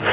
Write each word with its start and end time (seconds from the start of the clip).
This 0.00 0.08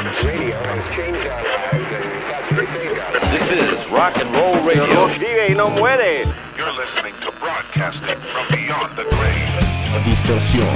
is 3.51 3.89
rock 3.89 4.17
and 4.17 4.29
roll 4.33 4.61
radio. 4.65 5.07
Vive 5.07 5.47
y 5.47 5.55
no 5.55 5.69
muere. 5.69 6.25
You're 6.57 6.73
listening 6.73 7.13
to 7.21 7.31
broadcasting 7.39 8.17
from 8.17 8.45
beyond 8.49 8.97
the 8.97 9.05
grave. 9.05 10.03
Distorsión, 10.03 10.67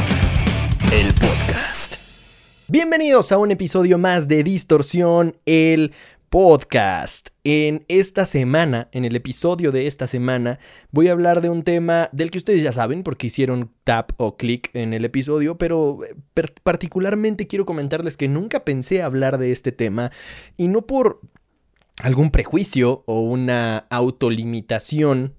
el 0.93 1.13
podcast. 1.15 1.95
Bienvenidos 2.69 3.33
a 3.33 3.37
un 3.37 3.51
episodio 3.51 3.97
más 3.97 4.29
de 4.29 4.43
Distorsión, 4.43 5.35
el 5.45 5.91
podcast. 6.31 7.27
En 7.43 7.83
esta 7.89 8.25
semana, 8.25 8.87
en 8.93 9.03
el 9.03 9.17
episodio 9.17 9.73
de 9.73 9.85
esta 9.85 10.07
semana, 10.07 10.59
voy 10.89 11.09
a 11.09 11.11
hablar 11.11 11.41
de 11.41 11.49
un 11.49 11.63
tema 11.63 12.07
del 12.13 12.31
que 12.31 12.37
ustedes 12.37 12.63
ya 12.63 12.71
saben 12.71 13.03
porque 13.03 13.27
hicieron 13.27 13.69
tap 13.83 14.13
o 14.15 14.37
click 14.37 14.73
en 14.73 14.93
el 14.93 15.03
episodio, 15.03 15.57
pero 15.57 15.99
eh, 16.05 16.15
particularmente 16.63 17.47
quiero 17.47 17.65
comentarles 17.65 18.15
que 18.15 18.29
nunca 18.29 18.63
pensé 18.63 19.03
hablar 19.03 19.39
de 19.39 19.51
este 19.51 19.73
tema 19.73 20.13
y 20.55 20.69
no 20.69 20.87
por 20.87 21.19
algún 22.01 22.31
prejuicio 22.31 23.03
o 23.07 23.19
una 23.19 23.79
autolimitación 23.89 25.35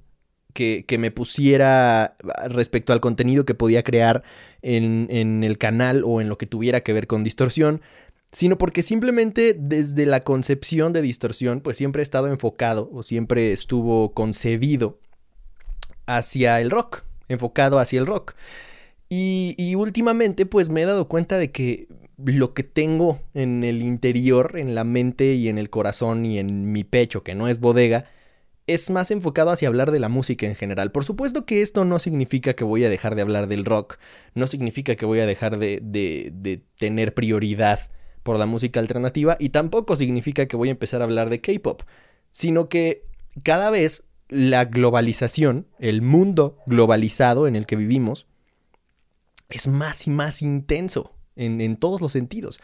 que, 0.53 0.85
que 0.87 0.99
me 0.99 1.11
pusiera 1.11 2.19
respecto 2.51 2.93
al 2.93 3.01
contenido 3.01 3.47
que 3.47 3.55
podía 3.55 3.83
crear 3.83 4.25
en, 4.61 5.07
en 5.09 5.43
el 5.43 5.57
canal 5.57 6.03
o 6.05 6.21
en 6.21 6.29
lo 6.29 6.37
que 6.37 6.45
tuviera 6.45 6.83
que 6.83 6.93
ver 6.93 7.07
con 7.07 7.25
distorsión, 7.25 7.81
sino 8.33 8.57
porque 8.57 8.83
simplemente 8.83 9.55
desde 9.59 10.07
la 10.07 10.21
concepción 10.21 10.93
de 10.93 11.03
distorsión, 11.03 11.61
pues 11.61 11.77
siempre 11.77 12.01
he 12.01 12.05
estado 12.05 12.29
enfocado 12.29 12.91
o 12.93 13.03
siempre 13.03 13.53
estuvo 13.53 14.15
concebido 14.15 14.99
hacia 16.07 16.61
el 16.61 16.71
rock, 16.71 17.03
enfocado 17.29 17.79
hacia 17.79 18.01
el 18.01 18.07
rock. 18.07 18.35
Y, 19.11 19.55
y 19.59 19.75
últimamente 19.75 20.47
pues 20.47 20.71
me 20.71 20.83
he 20.83 20.87
dado 20.87 21.09
cuenta 21.09 21.37
de 21.37 21.51
que 21.51 21.89
lo 22.17 22.55
que 22.55 22.63
tengo 22.63 23.21
en 23.35 23.65
el 23.65 23.83
interior, 23.83 24.59
en 24.59 24.75
la 24.75 24.85
mente 24.85 25.35
y 25.35 25.49
en 25.49 25.59
el 25.59 25.69
corazón 25.69 26.25
y 26.25 26.39
en 26.39 26.73
mi 26.73 26.85
pecho, 26.85 27.23
que 27.23 27.35
no 27.35 27.49
es 27.49 27.61
bodega, 27.61 28.05
es 28.67 28.89
más 28.89 29.11
enfocado 29.11 29.51
hacia 29.51 29.69
hablar 29.69 29.91
de 29.91 30.01
la 30.01 30.09
música 30.09 30.47
en 30.47 30.55
general. 30.55 30.91
Por 30.91 31.05
supuesto 31.05 31.45
que 31.45 31.61
esto 31.61 31.85
no 31.85 31.99
significa 31.99 32.55
que 32.55 32.65
voy 32.65 32.85
a 32.85 32.89
dejar 32.89 33.15
de 33.15 33.23
hablar 33.23 33.49
del 33.49 33.67
rock, 33.67 33.99
no 34.35 34.47
significa 34.47 34.95
que 34.95 35.05
voy 35.05 35.21
a 35.21 35.27
dejar 35.27 35.59
de, 35.59 35.81
de, 35.83 36.31
de 36.33 36.63
tener 36.79 37.13
prioridad 37.13 37.91
por 38.23 38.39
la 38.39 38.47
música 38.47 38.81
alternativa 38.81 39.37
y 39.39 39.51
tampoco 39.51 39.97
significa 39.97 40.47
que 40.47 40.57
voy 40.57 40.69
a 40.69 40.73
empezar 40.73 41.01
a 41.01 41.05
hablar 41.05 41.31
de 41.31 41.41
K-Pop, 41.41 41.83
sino 42.31 42.69
que 42.69 43.05
cada 43.43 43.71
vez 43.71 44.05
la 44.29 44.65
globalización, 44.65 45.67
el 45.79 46.03
mundo 46.03 46.59
globalizado 46.67 47.47
en 47.47 47.57
el 47.57 47.67
que 47.67 47.77
vivimos, 47.77 48.27
es 49.49 49.69
más 49.69 50.07
y 50.07 50.11
más 50.11 50.41
intenso 50.41 51.15
en, 51.37 51.61
en 51.61 51.77
todos 51.77 52.01
los 52.01 52.13
sentidos. 52.13 52.61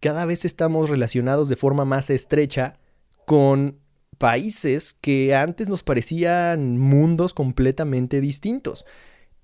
Cada 0.00 0.24
vez 0.24 0.44
estamos 0.44 0.90
relacionados 0.90 1.48
de 1.48 1.56
forma 1.56 1.84
más 1.84 2.10
estrecha 2.10 2.78
con 3.24 3.78
países 4.18 4.96
que 5.00 5.34
antes 5.34 5.68
nos 5.68 5.82
parecían 5.82 6.78
mundos 6.78 7.34
completamente 7.34 8.20
distintos. 8.20 8.84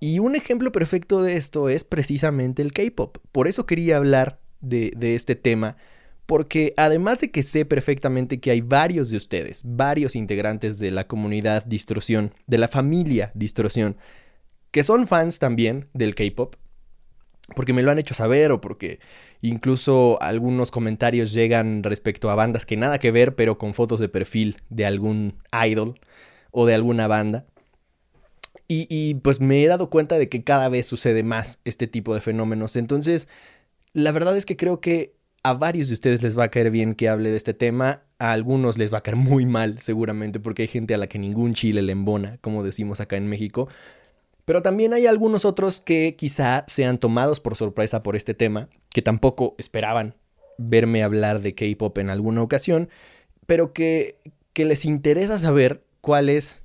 Y 0.00 0.20
un 0.20 0.36
ejemplo 0.36 0.70
perfecto 0.72 1.22
de 1.22 1.36
esto 1.36 1.68
es 1.68 1.84
precisamente 1.84 2.62
el 2.62 2.72
K-Pop. 2.72 3.18
Por 3.32 3.48
eso 3.48 3.66
quería 3.66 3.96
hablar 3.96 4.40
de, 4.60 5.14
este 5.14 5.34
tema, 5.34 5.76
porque 6.26 6.74
además 6.76 7.20
de 7.20 7.30
que 7.30 7.42
sé 7.42 7.64
perfectamente 7.64 8.40
que 8.40 8.50
hay 8.50 8.60
varios 8.60 9.10
de 9.10 9.16
ustedes, 9.16 9.62
varios 9.64 10.14
integrantes 10.14 10.78
de 10.78 10.90
la 10.90 11.06
comunidad 11.06 11.64
Distorsión, 11.64 12.34
de 12.46 12.58
la 12.58 12.68
familia 12.68 13.32
Distorsión, 13.34 13.96
que 14.70 14.84
son 14.84 15.06
fans 15.06 15.38
también 15.38 15.88
del 15.94 16.14
K-Pop, 16.14 16.56
porque 17.54 17.72
me 17.72 17.82
lo 17.82 17.90
han 17.90 17.98
hecho 17.98 18.14
saber 18.14 18.52
o 18.52 18.60
porque 18.60 19.00
incluso 19.40 20.20
algunos 20.20 20.70
comentarios 20.70 21.32
llegan 21.32 21.82
respecto 21.82 22.28
a 22.28 22.34
bandas 22.34 22.66
que 22.66 22.76
nada 22.76 22.98
que 22.98 23.10
ver, 23.10 23.34
pero 23.34 23.56
con 23.56 23.72
fotos 23.72 24.00
de 24.00 24.08
perfil 24.08 24.60
de 24.68 24.84
algún 24.84 25.36
idol 25.66 25.98
o 26.50 26.66
de 26.66 26.74
alguna 26.74 27.06
banda. 27.06 27.46
Y, 28.70 28.86
y, 28.90 29.14
pues 29.14 29.40
me 29.40 29.62
he 29.62 29.66
dado 29.66 29.88
cuenta 29.88 30.18
de 30.18 30.28
que 30.28 30.44
cada 30.44 30.68
vez 30.68 30.86
sucede 30.86 31.22
más 31.22 31.58
este 31.64 31.86
tipo 31.86 32.14
de 32.14 32.20
fenómenos. 32.20 32.76
Entonces, 32.76 33.26
la 33.92 34.12
verdad 34.12 34.36
es 34.36 34.46
que 34.46 34.56
creo 34.56 34.80
que 34.80 35.18
a 35.42 35.54
varios 35.54 35.88
de 35.88 35.94
ustedes 35.94 36.22
les 36.22 36.38
va 36.38 36.44
a 36.44 36.50
caer 36.50 36.70
bien 36.70 36.94
que 36.94 37.08
hable 37.08 37.30
de 37.30 37.36
este 37.36 37.54
tema. 37.54 38.02
A 38.18 38.32
algunos 38.32 38.78
les 38.78 38.92
va 38.92 38.98
a 38.98 39.02
caer 39.02 39.16
muy 39.16 39.46
mal, 39.46 39.78
seguramente, 39.78 40.40
porque 40.40 40.62
hay 40.62 40.68
gente 40.68 40.94
a 40.94 40.98
la 40.98 41.06
que 41.06 41.18
ningún 41.18 41.54
chile 41.54 41.82
le 41.82 41.92
embona, 41.92 42.38
como 42.40 42.64
decimos 42.64 43.00
acá 43.00 43.16
en 43.16 43.28
México. 43.28 43.68
Pero 44.44 44.62
también 44.62 44.92
hay 44.94 45.06
algunos 45.06 45.44
otros 45.44 45.80
que 45.80 46.16
quizá 46.16 46.64
sean 46.66 46.98
tomados 46.98 47.40
por 47.40 47.56
sorpresa 47.56 48.02
por 48.02 48.16
este 48.16 48.34
tema, 48.34 48.68
que 48.90 49.02
tampoco 49.02 49.54
esperaban 49.58 50.14
verme 50.58 51.02
hablar 51.02 51.40
de 51.40 51.54
K-pop 51.54 51.96
en 51.98 52.10
alguna 52.10 52.42
ocasión, 52.42 52.88
pero 53.46 53.72
que, 53.72 54.18
que 54.52 54.64
les 54.64 54.84
interesa 54.84 55.38
saber 55.38 55.84
cuál 56.00 56.28
es 56.28 56.64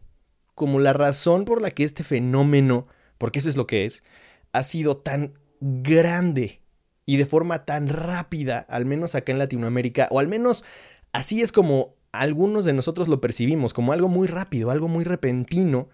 como 0.55 0.79
la 0.79 0.93
razón 0.93 1.45
por 1.45 1.61
la 1.61 1.71
que 1.71 1.83
este 1.83 2.03
fenómeno, 2.03 2.87
porque 3.17 3.39
eso 3.39 3.49
es 3.49 3.57
lo 3.57 3.67
que 3.67 3.85
es, 3.85 4.03
ha 4.51 4.63
sido 4.63 4.97
tan 4.97 5.33
grande 5.59 6.62
y 7.05 7.17
de 7.17 7.25
forma 7.25 7.65
tan 7.65 7.87
rápida, 7.87 8.65
al 8.69 8.85
menos 8.85 9.15
acá 9.15 9.31
en 9.31 9.39
Latinoamérica, 9.39 10.07
o 10.11 10.19
al 10.19 10.27
menos 10.27 10.63
así 11.11 11.41
es 11.41 11.51
como 11.51 11.95
algunos 12.11 12.65
de 12.65 12.73
nosotros 12.73 13.07
lo 13.07 13.19
percibimos, 13.19 13.73
como 13.73 13.91
algo 13.91 14.07
muy 14.07 14.27
rápido, 14.27 14.69
algo 14.69 14.87
muy 14.87 15.03
repentino, 15.03 15.89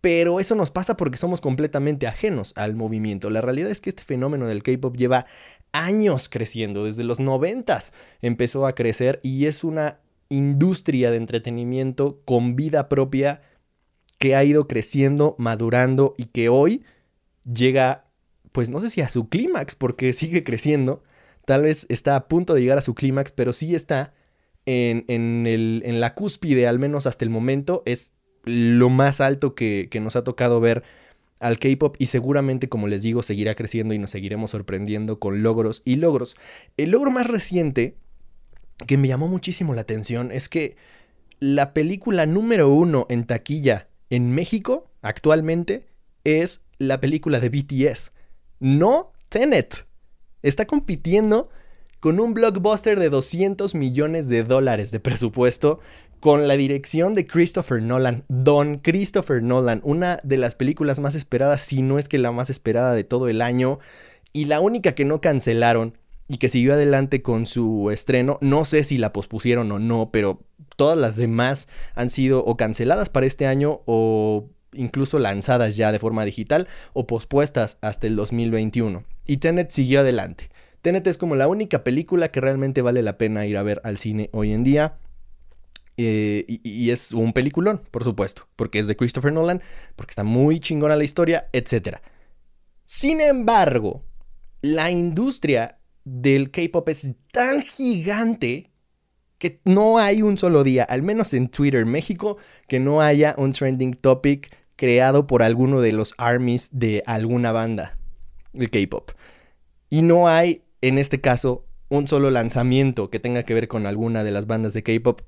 pero 0.00 0.38
eso 0.38 0.54
nos 0.54 0.70
pasa 0.70 0.98
porque 0.98 1.16
somos 1.16 1.40
completamente 1.40 2.06
ajenos 2.06 2.52
al 2.56 2.74
movimiento. 2.74 3.30
La 3.30 3.40
realidad 3.40 3.70
es 3.70 3.80
que 3.80 3.88
este 3.88 4.02
fenómeno 4.02 4.46
del 4.46 4.62
K-Pop 4.62 4.96
lleva 4.96 5.24
años 5.72 6.28
creciendo, 6.28 6.84
desde 6.84 7.04
los 7.04 7.20
noventas 7.20 7.94
empezó 8.20 8.66
a 8.66 8.74
crecer 8.74 9.18
y 9.22 9.46
es 9.46 9.64
una 9.64 9.98
industria 10.28 11.10
de 11.10 11.16
entretenimiento 11.16 12.20
con 12.26 12.54
vida 12.54 12.90
propia 12.90 13.40
que 14.18 14.36
ha 14.36 14.44
ido 14.44 14.68
creciendo, 14.68 15.36
madurando 15.38 16.14
y 16.18 16.26
que 16.26 16.48
hoy 16.48 16.84
llega, 17.50 18.03
pues 18.54 18.70
no 18.70 18.78
sé 18.78 18.88
si 18.88 19.00
a 19.00 19.08
su 19.08 19.28
clímax, 19.28 19.74
porque 19.74 20.12
sigue 20.12 20.44
creciendo, 20.44 21.02
tal 21.44 21.62
vez 21.62 21.86
está 21.88 22.14
a 22.14 22.28
punto 22.28 22.54
de 22.54 22.60
llegar 22.60 22.78
a 22.78 22.82
su 22.82 22.94
clímax, 22.94 23.32
pero 23.32 23.52
sí 23.52 23.74
está 23.74 24.12
en, 24.64 25.04
en, 25.08 25.48
el, 25.48 25.82
en 25.84 25.98
la 25.98 26.14
cúspide, 26.14 26.68
al 26.68 26.78
menos 26.78 27.08
hasta 27.08 27.24
el 27.24 27.30
momento, 27.30 27.82
es 27.84 28.14
lo 28.44 28.90
más 28.90 29.20
alto 29.20 29.56
que, 29.56 29.88
que 29.90 29.98
nos 29.98 30.14
ha 30.14 30.22
tocado 30.22 30.60
ver 30.60 30.84
al 31.40 31.58
K-Pop 31.58 31.96
y 31.98 32.06
seguramente, 32.06 32.68
como 32.68 32.86
les 32.86 33.02
digo, 33.02 33.24
seguirá 33.24 33.56
creciendo 33.56 33.92
y 33.92 33.98
nos 33.98 34.10
seguiremos 34.10 34.52
sorprendiendo 34.52 35.18
con 35.18 35.42
logros 35.42 35.82
y 35.84 35.96
logros. 35.96 36.36
El 36.76 36.92
logro 36.92 37.10
más 37.10 37.26
reciente 37.26 37.96
que 38.86 38.98
me 38.98 39.08
llamó 39.08 39.26
muchísimo 39.26 39.74
la 39.74 39.80
atención 39.80 40.30
es 40.30 40.48
que 40.48 40.76
la 41.40 41.74
película 41.74 42.24
número 42.24 42.68
uno 42.68 43.06
en 43.10 43.24
taquilla 43.24 43.88
en 44.10 44.30
México 44.30 44.92
actualmente 45.02 45.88
es 46.22 46.62
la 46.78 47.00
película 47.00 47.40
de 47.40 47.48
BTS, 47.48 48.12
no 48.60 49.12
Tenet. 49.28 49.86
Está 50.42 50.66
compitiendo 50.66 51.48
con 52.00 52.20
un 52.20 52.34
blockbuster 52.34 52.98
de 53.00 53.08
200 53.08 53.74
millones 53.74 54.28
de 54.28 54.44
dólares 54.44 54.90
de 54.90 55.00
presupuesto 55.00 55.80
con 56.20 56.48
la 56.48 56.56
dirección 56.56 57.14
de 57.14 57.26
Christopher 57.26 57.82
Nolan, 57.82 58.24
Don 58.28 58.78
Christopher 58.78 59.42
Nolan, 59.42 59.80
una 59.84 60.20
de 60.22 60.38
las 60.38 60.54
películas 60.54 60.98
más 60.98 61.14
esperadas, 61.14 61.60
si 61.60 61.82
no 61.82 61.98
es 61.98 62.08
que 62.08 62.16
la 62.16 62.32
más 62.32 62.48
esperada 62.48 62.94
de 62.94 63.04
todo 63.04 63.28
el 63.28 63.42
año, 63.42 63.78
y 64.32 64.46
la 64.46 64.60
única 64.60 64.94
que 64.94 65.04
no 65.04 65.20
cancelaron 65.20 65.98
y 66.26 66.38
que 66.38 66.48
siguió 66.48 66.72
adelante 66.72 67.20
con 67.20 67.46
su 67.46 67.90
estreno, 67.90 68.38
no 68.40 68.64
sé 68.64 68.84
si 68.84 68.96
la 68.96 69.12
pospusieron 69.12 69.70
o 69.70 69.78
no, 69.78 70.10
pero 70.12 70.40
todas 70.76 70.98
las 70.98 71.16
demás 71.16 71.68
han 71.94 72.08
sido 72.08 72.44
o 72.44 72.56
canceladas 72.56 73.10
para 73.10 73.26
este 73.26 73.46
año 73.46 73.82
o 73.84 74.48
incluso 74.76 75.18
lanzadas 75.18 75.76
ya 75.76 75.92
de 75.92 75.98
forma 75.98 76.24
digital 76.24 76.68
o 76.92 77.06
pospuestas 77.06 77.78
hasta 77.80 78.06
el 78.06 78.16
2021. 78.16 79.04
Y 79.26 79.38
Tenet 79.38 79.70
siguió 79.70 80.00
adelante. 80.00 80.50
Tenet 80.82 81.06
es 81.06 81.18
como 81.18 81.34
la 81.36 81.48
única 81.48 81.82
película 81.84 82.30
que 82.30 82.40
realmente 82.40 82.82
vale 82.82 83.02
la 83.02 83.16
pena 83.16 83.46
ir 83.46 83.56
a 83.56 83.62
ver 83.62 83.80
al 83.84 83.98
cine 83.98 84.28
hoy 84.32 84.52
en 84.52 84.64
día. 84.64 84.98
Eh, 85.96 86.44
y, 86.48 86.60
y, 86.68 86.90
es 86.90 87.12
un 87.12 87.32
peliculón, 87.32 87.80
por 87.90 88.02
supuesto, 88.02 88.48
porque 88.56 88.80
es 88.80 88.88
de 88.88 88.96
Christopher 88.96 89.32
Nolan, 89.32 89.62
porque 89.94 90.10
está 90.10 90.24
muy 90.24 90.58
chingona 90.58 90.96
la 90.96 91.04
historia, 91.04 91.48
etc. 91.52 91.98
Sin 92.84 93.20
embargo, 93.20 94.02
la 94.60 94.90
industria 94.90 95.78
del 96.04 96.50
K-pop 96.50 96.88
es 96.88 97.14
tan 97.32 97.62
gigante 97.62 98.70
que 99.38 99.60
no 99.64 99.98
hay 99.98 100.22
un 100.22 100.38
solo 100.38 100.64
día, 100.64 100.84
al 100.84 101.02
menos 101.02 101.34
en 101.34 101.48
Twitter 101.48 101.84
México, 101.86 102.38
que 102.68 102.80
no 102.80 103.00
haya 103.00 103.34
un 103.36 103.52
trending 103.52 103.92
topic 103.94 104.54
creado 104.76 105.26
por 105.26 105.42
alguno 105.42 105.80
de 105.80 105.92
los 105.92 106.14
armies 106.18 106.68
de 106.72 107.02
alguna 107.06 107.52
banda 107.52 107.96
de 108.52 108.68
K-pop. 108.68 109.10
Y 109.90 110.02
no 110.02 110.28
hay, 110.28 110.62
en 110.80 110.98
este 110.98 111.20
caso, 111.20 111.64
un 111.88 112.08
solo 112.08 112.30
lanzamiento 112.30 113.10
que 113.10 113.20
tenga 113.20 113.44
que 113.44 113.54
ver 113.54 113.68
con 113.68 113.86
alguna 113.86 114.24
de 114.24 114.32
las 114.32 114.46
bandas 114.46 114.72
de 114.72 114.82
K-pop. 114.82 115.22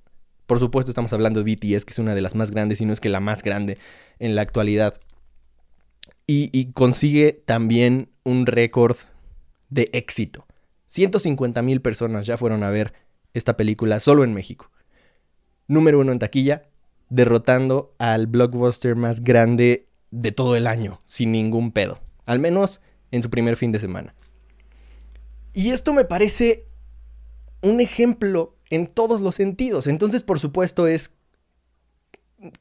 Por 0.46 0.58
supuesto, 0.58 0.90
estamos 0.90 1.12
hablando 1.12 1.42
de 1.42 1.54
BTS, 1.54 1.84
que 1.84 1.92
es 1.92 1.98
una 1.98 2.14
de 2.14 2.22
las 2.22 2.34
más 2.34 2.50
grandes, 2.50 2.80
y 2.80 2.86
no 2.86 2.92
es 2.92 3.00
que 3.00 3.08
la 3.08 3.20
más 3.20 3.42
grande 3.42 3.78
en 4.18 4.34
la 4.34 4.42
actualidad. 4.42 4.98
Y, 6.26 6.50
y 6.52 6.72
consigue 6.72 7.42
también 7.44 8.10
un 8.24 8.46
récord 8.46 8.96
de 9.68 9.90
éxito. 9.92 10.46
150 10.86 11.62
mil 11.62 11.80
personas 11.80 12.26
ya 12.26 12.36
fueron 12.36 12.62
a 12.62 12.70
ver 12.70 12.94
esta 13.34 13.56
película 13.56 14.00
solo 14.00 14.24
en 14.24 14.34
México. 14.34 14.70
Número 15.68 16.00
uno 16.00 16.12
en 16.12 16.18
taquilla, 16.18 16.62
derrotando 17.08 17.94
al 17.98 18.26
blockbuster 18.26 18.96
más 18.96 19.22
grande 19.22 19.88
de 20.10 20.32
todo 20.32 20.56
el 20.56 20.66
año, 20.66 21.00
sin 21.04 21.32
ningún 21.32 21.72
pedo. 21.72 22.00
Al 22.26 22.38
menos 22.38 22.80
en 23.10 23.22
su 23.22 23.30
primer 23.30 23.56
fin 23.56 23.72
de 23.72 23.80
semana. 23.80 24.14
Y 25.52 25.70
esto 25.70 25.92
me 25.92 26.04
parece 26.04 26.66
un 27.62 27.80
ejemplo 27.80 28.56
en 28.70 28.86
todos 28.86 29.20
los 29.20 29.36
sentidos. 29.36 29.86
Entonces, 29.86 30.22
por 30.22 30.38
supuesto, 30.38 30.86
es 30.86 31.14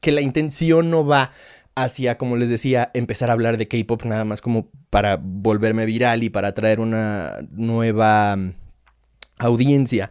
que 0.00 0.12
la 0.12 0.20
intención 0.20 0.90
no 0.90 1.04
va 1.04 1.32
hacia, 1.74 2.16
como 2.16 2.36
les 2.36 2.48
decía, 2.48 2.90
empezar 2.94 3.28
a 3.28 3.34
hablar 3.34 3.58
de 3.58 3.68
K-Pop 3.68 4.04
nada 4.04 4.24
más 4.24 4.40
como 4.40 4.70
para 4.88 5.20
volverme 5.22 5.84
viral 5.84 6.22
y 6.22 6.30
para 6.30 6.54
traer 6.54 6.80
una 6.80 7.38
nueva 7.50 8.34
mm, 8.36 8.54
audiencia 9.40 10.10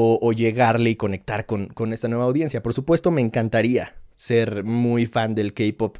o, 0.00 0.32
llegarle 0.32 0.90
y 0.90 0.96
conectar 0.96 1.44
con, 1.44 1.66
con 1.66 1.92
esta 1.92 2.06
nueva 2.06 2.24
audiencia. 2.24 2.62
Por 2.62 2.72
supuesto, 2.72 3.10
me 3.10 3.20
encantaría 3.20 3.94
ser 4.14 4.62
muy 4.62 5.06
fan 5.06 5.34
del 5.34 5.54
K-Pop 5.54 5.98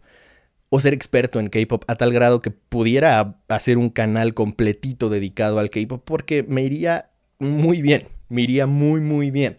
o 0.71 0.81
ser 0.81 0.93
experto 0.93 1.41
en 1.41 1.49
K-pop 1.49 1.85
a 1.89 1.97
tal 1.97 2.13
grado 2.13 2.41
que 2.41 2.51
pudiera 2.51 3.41
hacer 3.49 3.79
un 3.79 3.91
canal 3.91 4.35
completito 4.35 5.09
dedicado 5.09 5.59
al 5.59 5.71
K-pop 5.71 6.03
porque 6.05 6.45
me 6.45 6.63
iría 6.63 7.11
muy 7.39 7.83
bien, 7.83 8.09
me 8.29 8.43
iría 8.43 8.67
muy 8.67 9.01
muy 9.01 9.31
bien. 9.31 9.59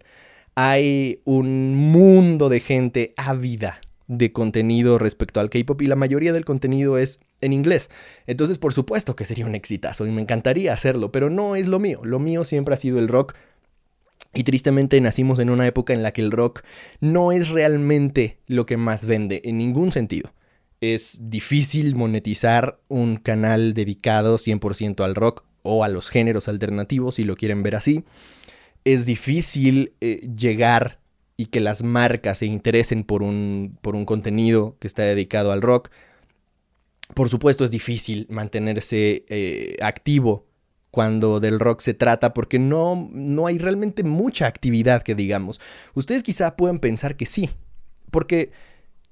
Hay 0.56 1.22
un 1.26 1.76
mundo 1.76 2.48
de 2.48 2.60
gente 2.60 3.14
ávida 3.18 3.82
de 4.08 4.32
contenido 4.32 4.98
respecto 4.98 5.40
al 5.40 5.50
K-pop 5.50 5.82
y 5.82 5.88
la 5.88 5.96
mayoría 5.96 6.32
del 6.32 6.46
contenido 6.46 6.98
es 6.98 7.20
en 7.42 7.54
inglés. 7.54 7.90
Entonces, 8.26 8.58
por 8.58 8.74
supuesto 8.74 9.16
que 9.16 9.26
sería 9.26 9.46
un 9.46 9.56
exitazo 9.56 10.06
y 10.06 10.12
me 10.12 10.22
encantaría 10.22 10.74
hacerlo, 10.74 11.12
pero 11.12 11.30
no 11.30 11.56
es 11.56 11.68
lo 11.68 11.80
mío. 11.80 12.02
Lo 12.04 12.20
mío 12.20 12.44
siempre 12.44 12.74
ha 12.74 12.78
sido 12.78 13.00
el 13.00 13.08
rock. 13.08 13.36
Y 14.34 14.44
tristemente 14.44 15.02
nacimos 15.02 15.40
en 15.40 15.50
una 15.50 15.66
época 15.66 15.94
en 15.94 16.04
la 16.04 16.12
que 16.12 16.22
el 16.22 16.31
rock 16.31 16.64
no 17.00 17.31
es 17.31 17.50
realmente 17.50 18.38
lo 18.48 18.66
que 18.66 18.78
más 18.78 19.06
vende, 19.06 19.42
en 19.44 19.58
ningún 19.58 19.92
sentido. 19.92 20.31
Es 20.81 21.20
difícil 21.22 21.96
monetizar 21.96 22.80
un 22.88 23.18
canal 23.18 23.74
dedicado 23.74 24.38
100% 24.38 25.04
al 25.04 25.16
rock 25.16 25.44
o 25.64 25.84
a 25.84 25.90
los 25.90 26.10
géneros 26.10 26.48
alternativos, 26.48 27.16
si 27.16 27.24
lo 27.24 27.36
quieren 27.36 27.64
ver 27.64 27.76
así. 27.76 28.06
Es 28.86 29.06
difícil 29.06 29.94
eh, 30.00 30.22
llegar 30.36 31.00
y 31.36 31.48
que 31.48 31.60
las 31.60 31.84
marcas 31.84 32.40
se 32.40 32.46
interesen 32.46 33.04
por 33.04 33.24
un, 33.24 33.78
por 33.81 33.96
un 33.96 34.06
contenido 34.06 34.76
que 34.80 34.88
está 34.88 35.04
dedicado 35.04 35.52
al 35.52 35.62
rock. 35.62 35.90
Por 37.16 37.30
supuesto 37.30 37.66
es 37.66 37.72
difícil 37.72 38.28
mantenerse 38.30 39.26
eh, 39.30 39.78
activo 39.81 40.49
cuando 40.92 41.40
del 41.40 41.60
rock 41.60 41.82
se 41.82 41.94
trata 41.94 42.34
porque 42.34 42.60
no, 42.60 43.10
no 43.12 43.48
hay 43.48 43.58
realmente 43.58 44.04
mucha 44.04 44.48
actividad 44.48 45.04
que 45.04 45.16
digamos. 45.16 45.60
Ustedes 45.94 46.24
quizá 46.24 46.56
pueden 46.56 46.80
pensar 46.80 47.16
que 47.16 47.26
sí, 47.26 47.50
porque 48.12 48.52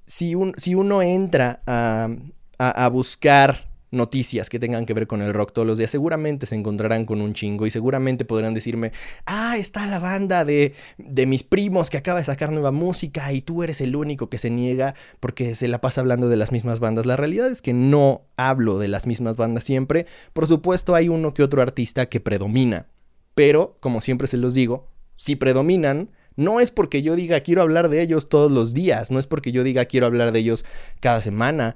si, 0.06 0.36
un, 0.36 0.54
si 0.58 0.76
uno 0.76 1.02
entra 1.02 1.62
a, 1.68 2.10
a 2.58 2.90
buscar 2.90 3.67
noticias 3.92 4.50
que 4.50 4.60
tengan 4.60 4.86
que 4.86 4.94
ver 4.94 5.08
con 5.08 5.22
el 5.22 5.34
rock 5.34 5.54
todos 5.54 5.68
los 5.68 5.78
días, 5.78 5.92
seguramente 5.92 6.46
se 6.46 6.56
encontrarán 6.56 7.06
con 7.06 7.22
un 7.22 7.34
chingo 7.34 7.66
y 7.66 7.72
seguramente 7.72 8.26
podrán 8.26 8.54
decirme, 8.54 8.92
ah, 9.26 9.58
está 9.58 9.88
la 9.88 10.00
banda 10.00 10.46
de, 10.46 10.74
de 10.98 11.26
mis 11.26 11.44
primos 11.44 11.90
que 11.90 11.98
acaba 11.98 12.20
de 12.20 12.26
sacar 12.26 12.52
nueva 12.52 12.72
música 12.72 13.32
y 13.32 13.42
tú 13.42 13.64
eres 13.64 13.82
el 13.82 13.96
único 13.96 14.30
que 14.30 14.38
se 14.38 14.50
niega 14.50 14.96
porque 15.20 15.56
se 15.56 15.68
la 15.68 15.82
pasa 15.82 16.02
hablando 16.02 16.30
de 16.30 16.38
las 16.38 16.52
mismas 16.52 16.80
bandas. 16.80 17.06
La 17.06 17.16
realidad 17.16 17.50
es 17.50 17.62
que 17.62 17.74
no 17.74 18.22
hablo 18.36 18.80
de 18.80 18.88
las 18.88 19.08
mismas 19.08 19.38
bandas 19.38 19.64
siempre. 19.64 20.06
Por 20.34 20.48
supuesto 20.48 20.96
hay 20.96 21.10
uno 21.10 21.34
que 21.34 21.44
otro 21.44 21.62
artista 21.62 22.08
que 22.08 22.20
predomina, 22.20 22.88
pero 23.36 23.78
como 23.80 24.02
siempre 24.02 24.28
se 24.28 24.38
los 24.38 24.54
digo, 24.54 24.90
si 25.16 25.36
predominan, 25.36 26.12
no 26.36 26.60
es 26.60 26.72
porque 26.72 27.02
yo 27.02 27.16
diga 27.16 27.40
quiero 27.42 27.64
hablar 27.64 27.90
de 27.90 28.02
ellos 28.02 28.30
todos 28.30 28.52
los 28.52 28.74
días, 28.74 29.12
no 29.12 29.20
es 29.20 29.28
porque 29.28 29.52
yo 29.52 29.64
diga 29.64 29.86
quiero 29.86 30.06
hablar 30.06 30.32
de 30.32 30.40
ellos 30.40 30.66
cada 31.00 31.20
semana, 31.20 31.76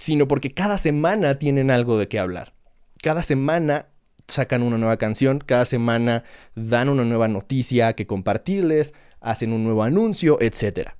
sino 0.00 0.26
porque 0.26 0.50
cada 0.50 0.78
semana 0.78 1.38
tienen 1.38 1.70
algo 1.70 1.98
de 1.98 2.08
qué 2.08 2.18
hablar. 2.18 2.54
Cada 3.02 3.22
semana 3.22 3.88
sacan 4.28 4.62
una 4.62 4.78
nueva 4.78 4.96
canción, 4.96 5.40
cada 5.40 5.66
semana 5.66 6.24
dan 6.54 6.88
una 6.88 7.04
nueva 7.04 7.28
noticia 7.28 7.92
que 7.92 8.06
compartirles, 8.06 8.94
hacen 9.20 9.52
un 9.52 9.62
nuevo 9.62 9.82
anuncio, 9.82 10.38
etc. 10.40 10.92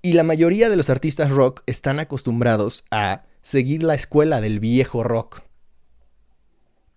Y 0.00 0.14
la 0.14 0.22
mayoría 0.22 0.70
de 0.70 0.76
los 0.76 0.88
artistas 0.88 1.30
rock 1.30 1.62
están 1.66 2.00
acostumbrados 2.00 2.84
a 2.90 3.24
seguir 3.42 3.82
la 3.82 3.94
escuela 3.94 4.40
del 4.40 4.60
viejo 4.60 5.02
rock. 5.02 5.42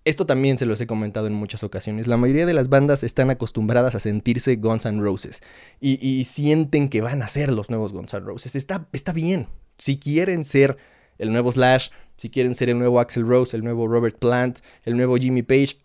Esto 0.06 0.26
también 0.26 0.58
se 0.58 0.66
los 0.66 0.80
he 0.80 0.88
comentado 0.88 1.28
en 1.28 1.34
muchas 1.34 1.64
ocasiones. 1.64 2.08
La 2.08 2.16
mayoría 2.16 2.46
de 2.46 2.54
las 2.54 2.70
bandas 2.70 3.04
están 3.04 3.30
acostumbradas 3.30 3.94
a 3.94 4.00
sentirse 4.00 4.56
Guns 4.56 4.86
N' 4.86 5.02
Roses 5.02 5.42
y, 5.82 6.24
sienten 6.24 6.88
que 6.88 7.02
van 7.02 7.22
a 7.22 7.28
ser 7.28 7.52
los 7.52 7.70
nuevos 7.70 7.92
Guns 7.92 8.14
N' 8.14 8.22
Roses. 8.22 8.56
Está, 8.56 8.88
está 8.94 9.12
bien, 9.12 9.50
si 9.78 9.98
quieren 9.98 10.44
ser 10.44 10.78
el 11.18 11.32
nuevo 11.32 11.52
Slash, 11.52 11.90
si 12.18 12.30
quieren 12.30 12.56
ser 12.56 12.70
el 12.70 12.80
nuevo 12.80 13.00
Axel 13.00 13.28
Rose, 13.28 13.56
el 13.56 13.64
nuevo 13.64 13.88
Robert 13.88 14.18
Plant, 14.18 14.60
el 14.84 14.98
nuevo 14.98 15.18
Jimmy 15.18 15.44
Page, 15.44 15.78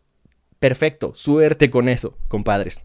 perfecto, 0.59 1.15
suerte 1.15 1.71
con 1.71 1.89
eso, 1.89 2.17
compadres. 2.29 2.83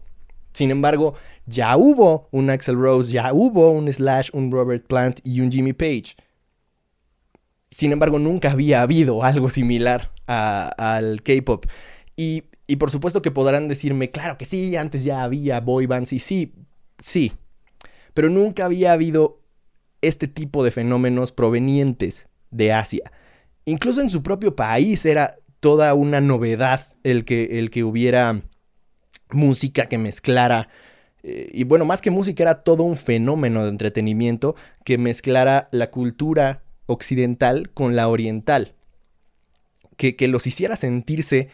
Sin 0.52 0.70
embargo, 0.70 1.14
ya 1.46 1.76
hubo 1.76 2.28
un 2.32 2.50
Axel 2.50 2.76
Rose, 2.76 3.12
ya 3.12 3.32
hubo 3.32 3.70
un 3.70 3.92
Slash, 3.92 4.30
un 4.32 4.50
Robert 4.50 4.86
Plant 4.86 5.20
y 5.24 5.40
un 5.40 5.52
Jimmy 5.52 5.72
Page. 5.72 6.16
Sin 7.70 7.92
embargo, 7.92 8.18
nunca 8.18 8.50
había 8.50 8.82
habido 8.82 9.22
algo 9.22 9.50
similar 9.50 10.10
al 10.26 11.22
K-pop. 11.22 11.66
Y, 12.16 12.44
y, 12.66 12.76
por 12.76 12.90
supuesto 12.90 13.22
que 13.22 13.30
podrán 13.30 13.68
decirme, 13.68 14.10
claro 14.10 14.36
que 14.36 14.44
sí, 14.44 14.74
antes 14.76 15.04
ya 15.04 15.22
había 15.22 15.60
boy 15.60 15.86
bands 15.86 16.12
y 16.12 16.18
sí, 16.18 16.54
sí. 16.98 17.32
Pero 18.14 18.28
nunca 18.28 18.64
había 18.64 18.92
habido 18.92 19.40
este 20.02 20.28
tipo 20.28 20.64
de 20.64 20.70
fenómenos 20.70 21.32
provenientes 21.32 22.28
de 22.50 22.72
Asia. 22.72 23.12
Incluso 23.64 24.00
en 24.00 24.10
su 24.10 24.22
propio 24.22 24.56
país 24.56 25.04
era 25.04 25.36
toda 25.60 25.94
una 25.94 26.20
novedad 26.20 26.86
el 27.02 27.24
que, 27.24 27.58
el 27.58 27.70
que 27.70 27.84
hubiera 27.84 28.42
música 29.30 29.86
que 29.86 29.98
mezclara, 29.98 30.68
eh, 31.22 31.50
y 31.52 31.64
bueno, 31.64 31.84
más 31.84 32.00
que 32.00 32.10
música 32.10 32.42
era 32.42 32.62
todo 32.62 32.82
un 32.84 32.96
fenómeno 32.96 33.64
de 33.64 33.70
entretenimiento 33.70 34.54
que 34.84 34.98
mezclara 34.98 35.68
la 35.72 35.90
cultura 35.90 36.62
occidental 36.86 37.70
con 37.70 37.96
la 37.96 38.08
oriental, 38.08 38.74
que, 39.96 40.16
que 40.16 40.28
los 40.28 40.46
hiciera 40.46 40.76
sentirse 40.76 41.48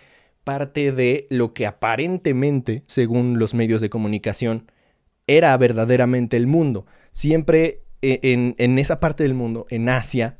parte 0.44 0.92
de 0.92 1.26
lo 1.30 1.54
que 1.54 1.66
aparentemente, 1.66 2.84
según 2.86 3.38
los 3.38 3.54
medios 3.54 3.80
de 3.80 3.90
comunicación, 3.90 4.70
era 5.26 5.56
verdaderamente 5.56 6.36
el 6.36 6.46
mundo. 6.46 6.86
Siempre 7.12 7.83
e, 8.04 8.54
en, 8.58 8.78
esa 8.78 9.00
parte 9.00 9.22
del 9.22 9.34
mundo, 9.34 9.66
en 9.70 9.88
Asia, 9.88 10.38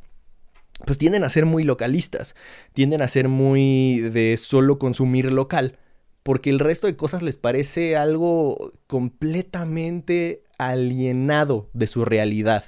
pues 0.85 0.99
tienden 0.99 1.25
a 1.25 1.31
ser 1.31 1.47
muy 1.47 1.65
localistas, 1.65 2.35
tienden 2.73 3.01
a 3.01 3.09
ser 3.09 3.29
muy 3.29 4.01
de 4.01 4.37
solo 4.37 4.79
consumir 4.79 5.33
local, 5.33 5.79
porque 6.23 6.51
el 6.51 6.59
resto 6.59 6.87
de 6.87 6.97
cosas 6.97 7.23
les 7.23 7.39
parece 7.39 7.97
algo 7.97 8.73
completamente 8.87 10.43
alienado 10.59 11.69
de 11.73 11.87
su 11.87 12.05
realidad. 12.05 12.65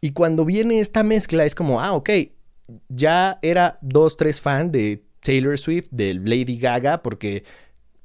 Y 0.00 0.10
cuando 0.10 0.44
viene 0.44 0.80
esta 0.80 1.02
mezcla 1.02 1.44
es 1.44 1.54
como, 1.54 1.80
ah, 1.80 1.92
ok, 1.92 2.10
ya 2.88 3.38
era 3.42 3.78
dos, 3.80 4.16
tres 4.16 4.40
fan 4.40 4.70
de 4.70 5.04
Taylor 5.20 5.58
Swift, 5.58 5.88
de 5.90 6.14
Lady 6.14 6.58
Gaga, 6.58 7.02
porque 7.02 7.44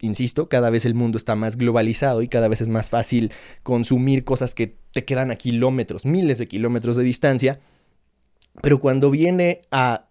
insisto, 0.02 0.50
cada 0.50 0.70
vez 0.70 0.86
el 0.86 0.94
mundo 0.94 1.18
está 1.18 1.36
más 1.36 1.58
globalizado 1.58 2.22
y 2.22 2.28
cada 2.28 2.48
vez 2.48 2.62
es 2.62 2.70
más 2.70 2.90
fácil 2.90 3.32
consumir 3.64 4.24
cosas 4.24 4.56
que 4.56 4.76
te 4.92 5.06
quedan 5.06 5.32
a 5.32 5.36
kilómetros, 5.36 6.06
miles 6.06 6.38
de 6.38 6.48
kilómetros 6.48 6.96
de 6.96 7.04
distancia. 7.04 7.60
Pero 8.62 8.80
cuando 8.80 9.12
viene 9.12 9.62
a 9.72 10.08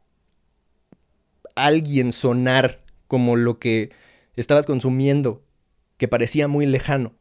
alguien 1.55 2.13
sonar 2.13 2.85
como 3.07 3.37
lo 3.37 3.59
que 3.59 3.91
estabas 4.37 4.67
consumiendo, 4.67 5.43
que 5.97 6.09
parecía 6.09 6.47
muy 6.49 6.67
lejano, 6.67 7.15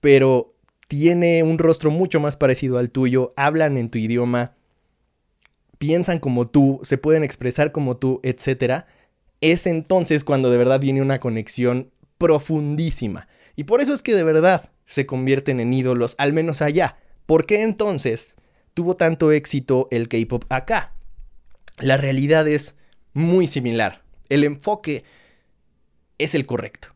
pero 0.00 0.54
tiene 0.88 1.42
un 1.42 1.58
rostro 1.58 1.90
mucho 1.90 2.20
más 2.20 2.36
parecido 2.36 2.76
al 2.78 2.90
tuyo, 2.90 3.32
hablan 3.36 3.78
en 3.78 3.88
tu 3.88 3.98
idioma, 3.98 4.54
piensan 5.78 6.18
como 6.18 6.48
tú, 6.48 6.80
se 6.82 6.98
pueden 6.98 7.24
expresar 7.24 7.72
como 7.72 7.96
tú, 7.96 8.20
etcétera, 8.22 8.86
es 9.40 9.66
entonces 9.66 10.22
cuando 10.22 10.50
de 10.50 10.58
verdad 10.58 10.80
viene 10.80 11.00
una 11.00 11.18
conexión 11.18 11.91
profundísima. 12.22 13.26
Y 13.56 13.64
por 13.64 13.80
eso 13.80 13.92
es 13.92 14.02
que 14.04 14.14
de 14.14 14.22
verdad 14.22 14.70
se 14.86 15.06
convierten 15.06 15.58
en 15.58 15.74
ídolos, 15.74 16.14
al 16.18 16.32
menos 16.32 16.62
allá. 16.62 16.98
¿Por 17.26 17.46
qué 17.46 17.62
entonces 17.62 18.36
tuvo 18.74 18.94
tanto 18.94 19.32
éxito 19.32 19.88
el 19.90 20.06
K-Pop 20.06 20.44
acá? 20.48 20.92
La 21.78 21.96
realidad 21.96 22.46
es 22.46 22.76
muy 23.12 23.48
similar. 23.48 24.02
El 24.28 24.44
enfoque 24.44 25.02
es 26.18 26.36
el 26.36 26.46
correcto. 26.46 26.88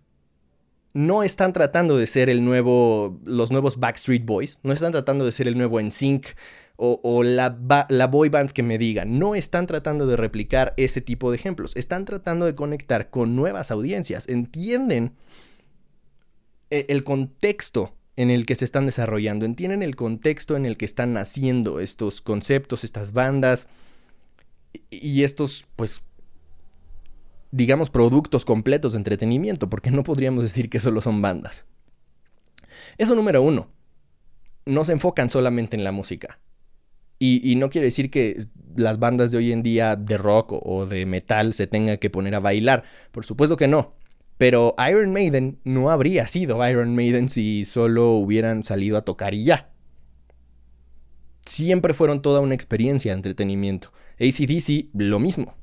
no 0.95 1.23
están 1.23 1.53
tratando 1.53 1.99
de 1.99 2.07
ser 2.07 2.31
el 2.31 2.43
nuevo, 2.43 3.21
los 3.25 3.51
nuevos 3.51 3.79
Backstreet 3.79 4.25
Boys, 4.25 4.61
no 4.63 4.73
están 4.73 4.93
tratando 4.93 5.27
de 5.27 5.33
ser 5.33 5.47
el 5.49 5.59
nuevo 5.59 5.79
NSYNC 5.79 6.29
o, 6.77 7.23
la, 7.23 7.57
la 7.89 8.07
boy 8.07 8.29
band 8.29 8.53
que 8.53 8.63
me 8.63 8.79
diga, 8.79 9.05
no 9.05 9.35
están 9.35 9.67
tratando 9.67 10.07
de 10.07 10.17
replicar 10.17 10.75
ese 10.77 11.01
tipo 11.01 11.31
de 11.31 11.37
ejemplos, 11.37 11.75
están 11.77 12.05
tratando 12.05 12.45
de 12.45 12.55
conectar 12.55 13.09
con 13.11 13.35
nuevas 13.35 13.71
audiencias, 13.71 14.29
entienden 14.29 15.13
e- 16.71 16.87
el 16.89 17.03
contexto 17.03 17.95
en 18.17 18.31
el 18.31 18.47
que 18.47 18.57
se 18.57 18.65
están 18.65 18.87
desarrollando, 18.87 19.45
entienden 19.47 19.83
el 19.83 19.97
contexto 19.97 20.57
en 20.57 20.67
el 20.67 20.77
que 20.77 20.85
están 20.85 21.13
naciendo 21.13 21.81
estos 21.81 22.21
conceptos, 22.21 22.85
estas 22.85 23.13
bandas 23.13 23.69
y 24.91 25.23
estos, 25.23 25.67
pues, 25.77 26.03
digamos, 27.53 27.91
productos 27.91 28.45
completos 28.45 28.93
de 28.93 28.99
entretenimiento, 28.99 29.71
porque 29.71 29.91
no 29.91 30.03
podríamos 30.03 30.43
decir 30.45 30.69
que 30.69 30.81
solo 30.81 31.01
son 31.01 31.23
bandas. 31.23 31.65
Eso 32.99 33.15
número 33.15 33.43
uno. 33.43 33.71
No 34.65 34.85
se 34.85 34.93
enfocan 34.93 35.31
solamente 35.31 35.77
en 35.77 35.85
la 35.85 35.93
música. 35.93 36.39
Y, 37.19 37.57
no 37.57 37.71
quiere 37.71 37.87
decir 37.87 38.11
que 38.11 38.47
las 38.77 38.99
bandas 38.99 39.31
de 39.31 39.39
hoy 39.39 39.53
en 39.53 39.63
día 39.63 39.97
de 39.97 40.19
rock 40.19 40.53
o, 40.53 40.61
o 40.63 40.87
de 40.87 41.07
metal 41.07 41.55
se 41.55 41.67
tengan 41.67 41.97
que 41.97 42.11
poner 42.11 42.35
a 42.35 42.41
bailar. 42.41 42.85
Por 43.11 43.25
supuesto 43.25 43.57
que 43.57 43.69
no. 43.69 43.95
Pero 44.39 44.75
Iron 44.91 45.13
Maiden 45.13 45.59
no 45.65 45.91
habría 45.91 46.27
sido 46.27 46.67
Iron 46.69 46.95
Maiden 46.95 47.29
si 47.29 47.65
solo 47.65 48.13
hubieran 48.13 48.65
salido 48.65 48.99
a 48.99 49.03
tocar 49.03 49.33
y 49.35 49.45
ya. 49.45 49.71
Siempre 51.47 51.95
fueron 51.95 52.21
toda 52.21 52.41
una 52.41 52.55
experiencia 52.55 53.13
de 53.13 53.17
entretenimiento. 53.17 53.93
ACDC, 54.21 54.89
lo 54.95 55.19
mismo. 55.21 55.55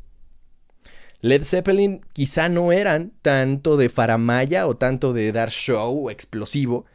Led 1.22 1.44
Zeppelin 1.44 2.02
quizá 2.14 2.50
no 2.50 2.72
eran 2.72 3.14
tanto 3.22 3.78
de 3.78 3.90
faramaya 3.90 4.68
o 4.68 4.76
tanto 4.76 5.14
de 5.14 5.32
dar 5.32 5.52
show 5.52 6.10
explosivo, 6.10 6.86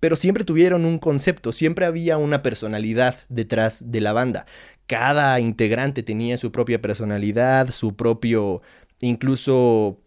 pero 0.00 0.16
siempre 0.16 0.44
tuvieron 0.44 0.84
un 0.84 0.98
concepto, 0.98 1.52
siempre 1.52 1.86
había 1.86 2.18
una 2.18 2.42
personalidad 2.42 3.16
detrás 3.28 3.90
de 3.90 4.00
la 4.00 4.12
banda. 4.12 4.46
Cada 4.86 5.38
integrante 5.40 6.02
tenía 6.02 6.38
su 6.38 6.52
propia 6.52 6.80
personalidad, 6.80 7.70
su 7.70 7.96
propio 7.96 8.62
incluso 9.00 10.00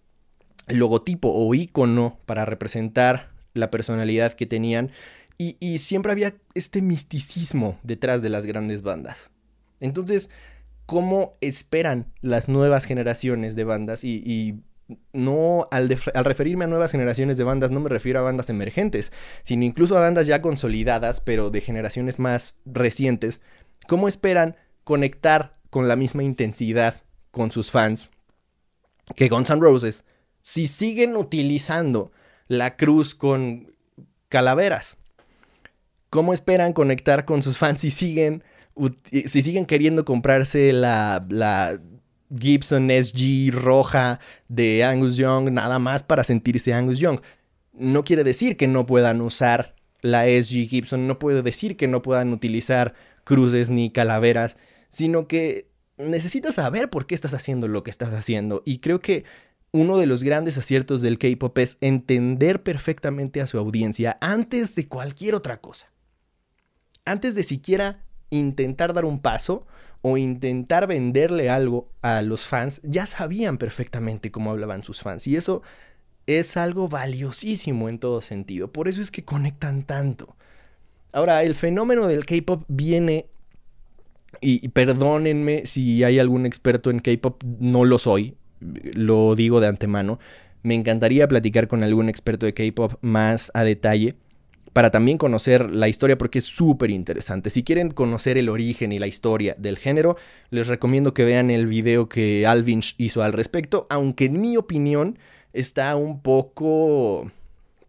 logotipo 0.68 1.30
o 1.34 1.54
icono 1.54 2.20
para 2.26 2.46
representar 2.46 3.32
la 3.54 3.70
personalidad 3.70 4.34
que 4.34 4.46
tenían 4.46 4.92
y, 5.38 5.80
siempre 5.80 6.12
había 6.12 6.36
este 6.54 6.84
misticismo 6.84 7.80
detrás 7.82 8.22
de 8.22 8.30
las 8.30 8.46
grandes 8.46 8.84
bandas. 8.84 9.32
Entonces, 9.80 10.30
cómo 10.86 11.32
esperan 11.42 12.14
las 12.22 12.48
nuevas 12.48 12.86
generaciones 12.86 13.56
de 13.56 13.64
bandas 13.64 14.04
y 14.04 14.62
no 15.14 15.68
al, 15.72 15.98
al, 16.14 16.26
referirme 16.26 16.66
a 16.66 16.68
nuevas 16.68 16.92
generaciones 16.92 17.38
de 17.38 17.44
bandas 17.44 17.72
no 17.72 17.80
me 17.80 17.90
refiero 17.90 18.20
a 18.20 18.24
bandas 18.24 18.50
emergentes, 18.50 19.12
sino 19.44 19.64
incluso 19.64 19.98
a 19.98 20.02
bandas 20.02 20.28
ya 20.28 20.42
consolidadas, 20.42 21.22
pero 21.22 21.50
de 21.50 21.62
generaciones 21.62 22.20
más 22.20 22.56
recientes, 22.66 23.42
cómo 23.88 24.08
esperan 24.08 24.56
conectar 24.84 25.58
con 25.70 25.88
la 25.88 25.96
misma 25.96 26.24
intensidad 26.24 27.02
con 27.32 27.52
sus 27.52 27.72
fans 27.72 28.12
que 29.16 29.30
Guns 29.30 29.50
N' 29.50 29.62
Roses 29.62 30.06
si 30.42 30.68
siguen 30.68 31.16
utilizando 31.16 32.12
la 32.48 32.76
cruz 32.76 33.16
con 33.16 33.72
calaveras. 34.28 34.98
¿Cómo 36.10 36.34
esperan 36.34 36.74
conectar 36.74 37.26
con 37.26 37.42
sus 37.44 37.58
fans 37.58 37.82
si 37.82 37.92
siguen 37.92 38.44
si 39.12 39.42
siguen 39.42 39.66
queriendo 39.66 40.06
comprarse 40.06 40.74
la, 40.74 41.26
la, 41.30 41.80
Gibson 42.38 42.90
SG 42.90 43.52
roja 43.52 44.20
de 44.48 44.84
Angus 44.84 45.18
Young 45.18 45.52
nada 45.52 45.80
más 45.80 46.04
para 46.04 46.24
sentirse 46.24 46.74
Angus 46.74 47.00
Young. 47.00 47.20
No 47.74 48.04
quiere 48.04 48.24
decir 48.24 48.58
que 48.58 48.68
no 48.68 48.86
puedan 48.86 49.22
usar 49.22 49.76
la 50.02 50.26
SG 50.26 50.68
Gibson, 50.68 51.08
no 51.08 51.20
puede 51.20 51.42
decir 51.42 51.78
que 51.78 51.88
no 51.88 52.02
puedan 52.02 52.34
utilizar 52.34 52.94
cruces 53.24 53.70
ni 53.70 53.92
calaveras, 53.92 54.58
sino 54.90 55.28
que 55.28 55.70
necesitas 55.98 56.56
saber 56.56 56.90
por 56.90 57.06
qué 57.06 57.16
estás 57.16 57.34
haciendo 57.34 57.68
lo 57.68 57.84
que 57.84 57.92
estás 57.92 58.14
haciendo. 58.14 58.64
Y 58.66 58.80
creo 58.80 59.00
que 59.00 59.24
uno 59.72 59.98
de 59.98 60.06
los 60.06 60.24
grandes 60.24 60.58
aciertos 60.58 61.02
del 61.02 61.18
K-Pop 61.18 61.58
es 61.60 61.78
entender 61.82 62.62
perfectamente 62.64 63.42
a 63.42 63.48
su 63.48 63.58
audiencia 63.58 64.18
antes 64.20 64.76
de 64.76 64.88
cualquier 64.88 65.36
otra 65.36 65.62
cosa. 65.62 65.92
Antes 67.06 67.36
de 67.36 67.44
siquiera 67.44 68.04
intentar 68.30 68.94
dar 68.94 69.06
un 69.06 69.22
paso 69.22 69.66
o 70.02 70.18
intentar 70.18 70.88
venderle 70.88 71.50
algo 71.50 71.90
a 72.02 72.22
los 72.22 72.46
fans, 72.46 72.82
ya 72.84 73.06
sabían 73.06 73.58
perfectamente 73.58 74.32
cómo 74.32 74.52
hablaban 74.52 74.84
sus 74.84 75.02
fans. 75.02 75.28
Y 75.28 75.36
eso 75.36 75.62
es 76.26 76.58
algo 76.58 76.88
valiosísimo 76.88 77.90
en 77.90 78.00
todo 78.00 78.22
sentido. 78.22 78.72
Por 78.72 78.88
eso 78.88 79.02
es 79.02 79.12
que 79.12 79.24
conectan 79.24 79.84
tanto. 79.84 80.36
Ahora, 81.12 81.44
el 81.44 81.56
fenómeno 81.56 82.08
del 82.08 82.26
K-Pop 82.26 82.64
viene, 82.68 83.28
y, 84.40 84.68
perdónenme 84.70 85.66
si 85.66 86.04
hay 86.04 86.20
algún 86.20 86.46
experto 86.46 86.90
en 86.90 87.00
K-Pop, 87.00 87.44
no 87.60 87.86
lo 87.86 88.00
soy, 88.00 88.36
lo 88.60 89.36
digo 89.36 89.60
de 89.60 89.68
antemano. 89.68 90.20
Me 90.64 90.74
encantaría 90.74 91.28
platicar 91.28 91.68
con 91.68 91.84
algún 91.84 92.10
experto 92.10 92.46
de 92.46 92.54
K-Pop 92.54 92.94
más 93.02 93.52
a 93.54 93.64
detalle 93.64 94.16
para 94.74 94.90
también 94.90 95.18
conocer 95.18 95.70
la 95.70 95.90
historia 95.90 96.18
porque 96.18 96.40
es 96.40 96.46
súper 96.46 96.92
interesante. 96.92 97.50
Si 97.50 97.64
quieren 97.64 97.92
conocer 97.92 98.38
el 98.38 98.50
origen 98.50 98.92
y 98.92 99.00
la 99.00 99.08
historia 99.08 99.56
del 99.58 99.78
género, 99.78 100.18
les 100.50 100.68
recomiendo 100.68 101.14
que 101.14 101.26
vean 101.26 101.52
el 101.52 101.68
video 101.68 102.08
que 102.08 102.46
Alvinch 102.48 102.96
hizo 102.98 103.22
al 103.22 103.34
respecto, 103.34 103.88
aunque 103.90 104.26
en 104.26 104.40
mi 104.40 104.58
opinión 104.58 105.20
está 105.54 105.96
un 105.96 106.22
poco, 106.22 107.30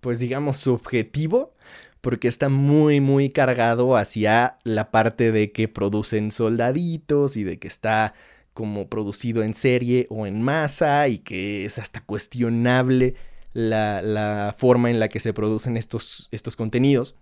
pues 0.00 0.18
digamos, 0.18 0.58
subjetivo, 0.58 1.54
porque 2.00 2.26
está 2.26 2.48
muy, 2.48 3.00
muy 3.00 3.28
cargado 3.28 3.96
hacia 3.96 4.58
la 4.64 4.90
parte 4.90 5.30
de 5.30 5.52
que 5.52 5.68
producen 5.68 6.32
soldaditos 6.32 7.36
y 7.36 7.44
de 7.44 7.58
que 7.58 7.68
está 7.68 8.14
como 8.54 8.88
producido 8.88 9.44
en 9.44 9.54
serie 9.54 10.06
o 10.10 10.26
en 10.26 10.42
masa 10.42 11.06
y 11.08 11.18
que 11.18 11.64
es 11.64 11.78
hasta 11.78 12.00
cuestionable 12.00 13.14
la, 13.52 14.54
forma 14.58 14.90
en 14.90 15.00
la 15.00 15.08
que 15.08 15.20
se 15.20 15.32
producen 15.32 15.76
estos, 15.76 16.28
estos 16.30 16.56
contenidos 16.56 17.14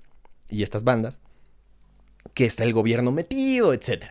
y 0.49 0.63
estas 0.63 0.85
bandas, 0.85 1.21
que 2.35 2.45
está 2.45 2.65
el 2.65 2.73
gobierno 2.73 3.13
metido, 3.13 3.73
etc. 3.73 4.07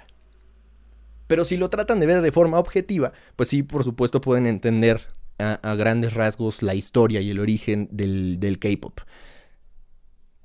Pero 1.27 1.45
si 1.45 1.57
lo 1.57 1.69
tratan 1.69 1.99
de 1.99 2.05
ver 2.05 2.21
de 2.21 2.31
forma 2.31 2.59
objetiva, 2.59 3.13
pues 3.35 3.49
sí, 3.49 3.63
por 3.63 3.83
supuesto 3.83 4.21
pueden 4.21 4.47
entender 4.47 5.07
a, 5.37 5.75
grandes 5.75 6.13
rasgos 6.13 6.61
la 6.61 6.75
historia 6.75 7.21
y 7.21 7.29
el 7.29 7.39
origen 7.39 7.87
del, 7.91 8.39
del 8.39 8.59
K-Pop. 8.59 9.01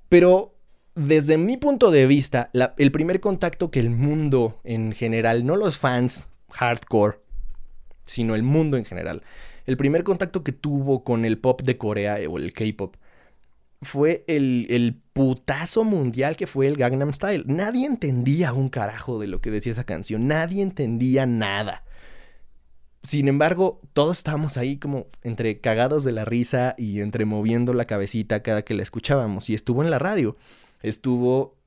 Pero 0.09 0.54
desde 0.95 1.38
mi 1.38 1.57
punto 1.57 1.90
de 1.90 2.07
vista, 2.07 2.50
el 2.78 2.93
primer 2.93 3.21
contacto 3.21 3.71
que 3.71 3.81
el 3.81 3.90
mundo 3.90 4.61
en 4.62 4.93
general, 4.93 5.45
no 5.45 5.57
los 5.57 5.78
fans 5.78 6.28
hardcore, 6.50 7.19
sino 8.04 8.35
el 8.35 8.43
mundo 8.43 8.76
en 8.76 8.85
general, 8.85 9.23
el 9.66 9.76
primer 9.76 10.04
contacto 10.04 10.44
que 10.44 10.52
tuvo 10.52 11.04
con 11.04 11.25
el 11.25 11.38
pop 11.38 11.62
de 11.62 11.78
Corea 11.78 12.18
o 12.28 12.38
el 12.38 12.52
K-pop 12.52 12.97
fue 13.83 14.25
el, 14.28 14.66
el, 14.71 15.00
putazo 15.12 15.85
mundial 15.85 16.37
que 16.37 16.47
fue 16.47 16.66
el 16.66 16.76
Gangnam 16.76 17.12
Style. 17.12 17.44
Nadie 17.47 17.87
entendía 17.87 18.52
un 18.52 18.68
carajo 18.68 19.21
de 19.21 19.28
lo 19.28 19.40
que 19.40 19.50
decía 19.50 19.73
esa 19.73 19.85
canción, 19.85 20.26
nadie 20.26 20.62
entendía 20.62 21.26
nada. 21.26 21.85
Sin 23.04 23.28
embargo, 23.28 23.83
todos 23.92 24.16
estábamos 24.18 24.56
ahí 24.56 24.78
como 24.78 25.09
entre 25.23 25.61
cagados 25.61 26.04
de 26.04 26.12
la 26.12 26.25
risa 26.25 26.75
y 26.78 27.00
entre 27.00 27.26
moviendo 27.26 27.75
la 27.75 27.85
cabecita 27.85 28.42
cada 28.42 28.62
que 28.62 28.73
la 28.73 28.83
escuchábamos. 28.83 29.50
Y 29.50 29.54
estuvo 29.54 29.85
en 29.85 29.90
la 29.90 29.99
radio, 29.99 30.38
estuvo 30.83 31.59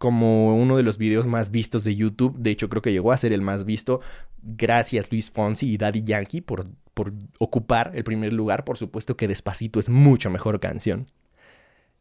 como 0.00 0.56
uno 0.56 0.76
de 0.76 0.82
los 0.82 0.98
videos 0.98 1.26
más 1.26 1.52
vistos 1.52 1.84
de 1.84 1.94
YouTube. 1.94 2.36
De 2.36 2.50
hecho, 2.50 2.68
creo 2.68 2.82
que 2.82 2.92
llegó 2.92 3.12
a 3.12 3.16
ser 3.16 3.32
el 3.32 3.42
más 3.42 3.64
visto. 3.64 4.00
Gracias 4.42 5.10
Luis 5.10 5.30
Fonsi 5.30 5.72
y 5.72 5.76
Daddy 5.76 6.02
Yankee 6.02 6.40
por, 6.40 6.66
por 6.94 7.12
ocupar 7.38 7.92
el 7.94 8.04
primer 8.04 8.32
lugar. 8.32 8.64
Por 8.64 8.76
supuesto 8.76 9.16
que 9.16 9.28
Despacito 9.28 9.78
es 9.78 9.88
mucho 9.88 10.30
mejor 10.30 10.60
canción. 10.60 11.06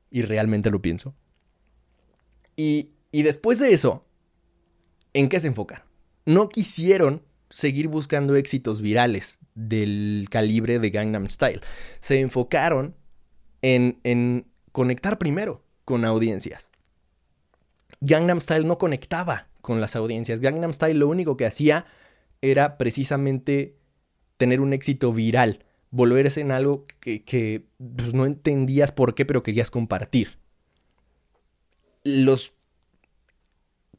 Y 0.09 0.23
realmente 0.23 0.69
lo 0.69 0.81
pienso. 0.81 1.15
Y, 2.55 2.89
y 3.11 3.23
después 3.23 3.59
de 3.59 3.73
eso, 3.73 4.05
¿en 5.13 5.29
qué 5.29 5.39
se 5.39 5.47
enfocaron? 5.47 5.85
No 6.25 6.49
quisieron 6.49 7.21
seguir 7.49 7.87
buscando 7.87 8.35
éxitos 8.35 8.81
virales 8.81 9.39
del 9.55 10.27
calibre 10.29 10.79
de 10.79 10.89
Gangnam 10.89 11.27
Style. 11.27 11.61
Se 11.99 12.19
enfocaron 12.19 12.95
en, 13.61 13.99
en 14.03 14.47
conectar 14.71 15.17
primero 15.17 15.63
con 15.85 16.05
audiencias. 16.05 16.69
Gangnam 17.99 18.41
Style 18.41 18.65
no 18.65 18.77
conectaba 18.77 19.47
con 19.61 19.79
las 19.79 19.95
audiencias. 19.95 20.39
Gangnam 20.39 20.73
Style 20.73 20.97
lo 20.97 21.07
único 21.07 21.37
que 21.37 21.45
hacía 21.45 21.85
era 22.41 22.77
precisamente 22.77 23.75
tener 24.37 24.61
un 24.61 24.73
éxito 24.73 25.13
viral, 25.13 25.65
volverse 25.91 26.41
en 26.41 26.51
algo 26.51 26.85
que, 26.99 27.23
que 27.23 27.65
pues, 27.95 28.13
no 28.13 28.25
entendías 28.25 28.91
por 28.91 29.13
qué, 29.13 29.25
pero 29.25 29.43
querías 29.43 29.71
compartir. 29.71 30.39
Los 32.03 32.53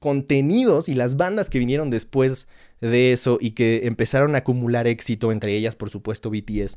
contenidos 0.02 0.88
y 0.88 0.94
las 0.94 1.16
bandas 1.16 1.48
que 1.48 1.60
vinieron 1.60 1.88
después 1.88 2.48
de 2.80 3.12
eso 3.12 3.38
y 3.40 3.52
que 3.52 3.86
empezaron 3.86 4.34
a 4.34 4.38
acumular 4.38 4.88
éxito, 4.88 5.30
entre 5.30 5.54
ellas 5.56 5.76
por 5.76 5.88
supuesto 5.88 6.28
BTS, 6.28 6.76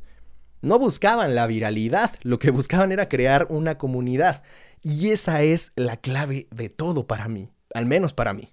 No 0.62 0.78
buscaban 0.78 1.34
la 1.34 1.46
viralidad, 1.46 2.12
lo 2.22 2.38
que 2.38 2.50
buscaban 2.50 2.92
era 2.92 3.08
crear 3.08 3.48
una 3.50 3.76
comunidad. 3.76 4.42
Y 4.82 5.10
esa 5.10 5.42
es 5.42 5.72
la 5.74 5.96
clave 5.96 6.46
de 6.50 6.68
todo 6.70 7.06
para 7.06 7.28
mí, 7.28 7.50
al 7.74 7.86
menos 7.86 8.12
para 8.12 8.32
mí. 8.32 8.52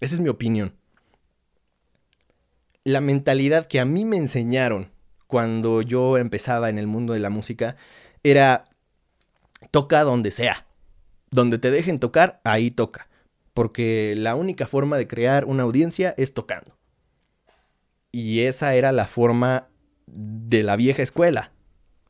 Esa 0.00 0.14
es 0.14 0.20
mi 0.20 0.30
opinión. 0.30 0.74
La 2.84 3.00
mentalidad 3.00 3.66
que 3.66 3.80
a 3.80 3.86
mí 3.86 4.04
me 4.04 4.18
enseñaron 4.18 4.90
cuando 5.26 5.82
yo 5.82 6.18
empezaba 6.18 6.68
en 6.68 6.78
el 6.78 6.86
mundo 6.86 7.14
de 7.14 7.20
la 7.20 7.30
música 7.30 7.76
era 8.22 8.68
toca 9.70 10.04
donde 10.04 10.30
sea. 10.30 10.66
Donde 11.30 11.58
te 11.58 11.70
dejen 11.70 11.98
tocar, 11.98 12.40
ahí 12.44 12.70
toca. 12.70 13.08
Porque 13.54 14.14
la 14.16 14.34
única 14.34 14.66
forma 14.66 14.98
de 14.98 15.08
crear 15.08 15.46
una 15.46 15.62
audiencia 15.62 16.14
es 16.16 16.34
tocando. 16.34 16.76
Y 18.12 18.40
esa 18.40 18.74
era 18.74 18.92
la 18.92 19.06
forma 19.06 19.68
de 20.06 20.62
la 20.62 20.76
vieja 20.76 21.02
escuela. 21.02 21.52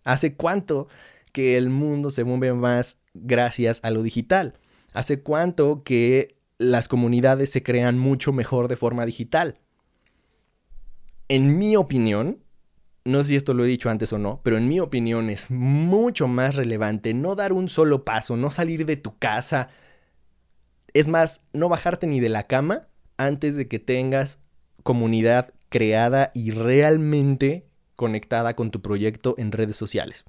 ¿Hace 0.03 0.35
cuánto 0.35 0.89
que 1.33 1.57
el 1.57 1.71
mundo 1.71 2.11
se 2.11 2.25
mueve 2.25 2.53
más 2.53 2.99
gracias 3.15 3.81
a 3.85 3.91
lo 3.91 4.03
digital? 4.03 4.59
¿Hace 4.93 5.23
cuánto 5.23 5.83
que 5.83 6.37
las 6.59 6.89
comunidades 6.89 7.51
se 7.51 7.63
crean 7.63 7.99
mucho 7.99 8.33
mejor 8.33 8.69
de 8.69 8.77
forma 8.77 9.07
digital? 9.07 9.59
En 11.35 11.59
mi 11.59 11.75
opinión, 11.75 12.45
no 13.05 13.25
sé 13.25 13.31
si 13.31 13.35
esto 13.35 13.55
lo 13.55 13.65
he 13.65 13.67
dicho 13.67 13.91
antes 13.91 14.13
o 14.13 14.19
no, 14.19 14.41
pero 14.45 14.57
en 14.57 14.69
mi 14.69 14.79
opinión 14.79 15.31
es 15.31 15.51
mucho 15.51 16.29
más 16.29 16.55
relevante 16.55 17.13
no 17.13 17.35
dar 17.35 17.53
un 17.53 17.69
solo 17.69 18.05
paso, 18.05 18.37
no 18.37 18.53
salir 18.53 18.87
de 18.87 18.95
tu 18.95 19.19
casa. 19.19 19.69
Es 20.93 21.09
más, 21.09 21.43
no 21.53 21.69
bajarte 21.69 22.07
ni 22.07 22.21
de 22.21 22.29
la 22.29 22.47
cama 22.47 22.87
antes 23.17 23.57
de 23.57 23.67
que 23.67 23.81
tengas 23.81 24.39
comunidad 24.85 25.53
creada 25.71 26.31
y 26.35 26.53
realmente 26.53 27.67
conectada 27.97 28.55
con 28.55 28.71
tu 28.71 28.81
proyecto 28.81 29.35
en 29.37 29.51
redes 29.51 29.77
sociales. 29.77 30.25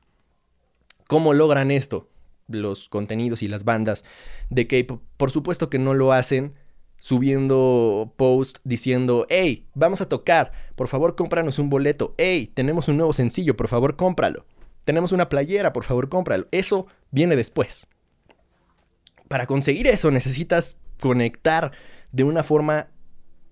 ¿Cómo 1.06 1.36
logran 1.36 1.70
esto? 1.70 2.10
Los 2.48 2.90
contenidos 2.90 3.44
y 3.44 3.48
las 3.48 3.64
bandas 3.64 4.06
de 4.50 4.66
K-pop, 4.66 5.04
por 5.18 5.30
supuesto 5.30 5.70
que 5.70 5.78
no 5.78 5.94
lo 5.94 6.14
hacen 6.14 6.56
subiendo 6.98 8.14
post 8.18 8.58
diciendo, 8.64 9.26
hey, 9.30 9.68
vamos 9.74 10.02
a 10.02 10.10
tocar, 10.10 10.52
por 10.76 10.88
favor 10.88 11.16
cómpranos 11.16 11.60
un 11.60 11.70
boleto, 11.70 12.16
hey, 12.18 12.52
tenemos 12.54 12.88
un 12.88 12.98
nuevo 12.98 13.14
sencillo, 13.14 13.56
por 13.56 13.68
favor 13.68 13.96
cómpralo, 13.96 14.46
tenemos 14.86 15.12
una 15.12 15.30
playera, 15.30 15.74
por 15.74 15.84
favor 15.84 16.10
cómpralo, 16.10 16.48
eso 16.52 16.88
viene 17.12 17.36
después. 17.36 17.88
Para 19.28 19.46
conseguir 19.46 19.88
eso 19.88 20.12
necesitas 20.12 20.78
conectar 21.00 21.72
de 22.12 22.24
una 22.24 22.44
forma, 22.44 22.88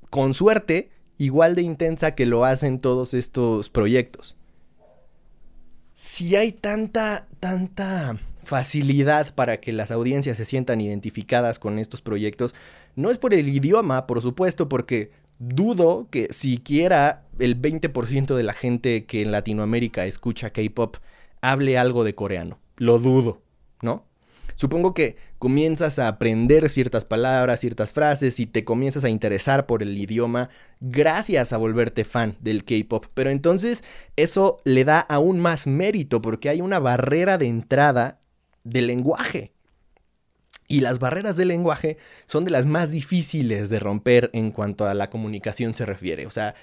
con 0.10 0.34
suerte, 0.34 0.92
igual 1.18 1.56
de 1.56 1.62
intensa 1.62 2.16
que 2.16 2.26
lo 2.26 2.46
hacen 2.46 2.80
todos 2.80 3.14
estos 3.14 3.70
proyectos. 3.70 4.38
Si 5.94 6.36
hay 6.36 6.52
tanta, 6.52 7.28
tanta 7.40 8.18
facilidad 8.44 9.34
para 9.36 9.60
que 9.60 9.72
las 9.72 9.92
audiencias 9.92 10.38
se 10.38 10.46
sientan 10.46 10.82
identificadas 10.82 11.60
con 11.60 11.80
estos 11.80 12.02
proyectos, 12.02 12.56
no 12.96 13.10
es 13.12 13.18
por 13.18 13.34
el 13.34 13.50
idioma, 13.50 14.08
por 14.08 14.22
supuesto, 14.22 14.70
porque 14.70 15.12
dudo 15.40 16.08
que 16.10 16.28
siquiera 16.32 17.24
el 17.40 17.62
20% 17.62 18.36
de 18.36 18.44
la 18.44 18.54
gente 18.54 19.06
que 19.06 19.22
en 19.22 19.32
Latinoamérica 19.32 20.06
escucha 20.06 20.52
K-Pop 20.52 20.98
hable 21.42 21.78
algo 21.78 22.04
de 22.04 22.16
coreano. 22.16 22.60
Lo 22.78 23.00
dudo, 23.00 23.42
¿no? 23.82 24.06
Supongo 24.56 24.94
que 24.94 25.18
comienzas 25.40 26.00
a 26.00 26.08
aprender 26.08 26.70
ciertas 26.70 27.06
palabras, 27.06 27.60
ciertas 27.60 27.92
frases 27.92 28.40
y 28.40 28.46
te 28.46 28.64
comienzas 28.64 29.04
a 29.04 29.10
interesar 29.10 29.66
por 29.66 29.82
el 29.82 29.98
idioma 29.98 30.50
gracias 30.80 31.54
a 31.54 31.58
volverte 31.58 32.04
fan 32.04 32.38
del 32.40 32.64
K-Pop. 32.64 33.08
Pero 33.14 33.30
entonces 33.30 33.84
eso 34.16 34.60
le 34.64 34.86
da 34.86 35.00
aún 35.00 35.40
más 35.40 35.66
mérito 35.68 36.22
porque 36.22 36.50
hay 36.50 36.62
una 36.62 36.80
barrera 36.80 37.38
de 37.38 37.48
entrada 37.48 38.20
del 38.64 38.88
lenguaje. 38.88 39.53
Y 40.74 40.80
las 40.80 40.98
barreras 40.98 41.38
del 41.38 41.50
lenguaje 41.50 41.98
son 42.26 42.46
de 42.46 42.50
las 42.50 42.66
más 42.66 42.90
difíciles 42.90 43.70
de 43.70 43.78
romper 43.78 44.32
en 44.34 44.50
cuanto 44.50 44.88
a 44.88 44.96
la 44.96 45.12
comunicación 45.12 45.76
se 45.76 45.86
refiere. 45.86 46.26
O 46.26 46.32
sea, 46.32 46.56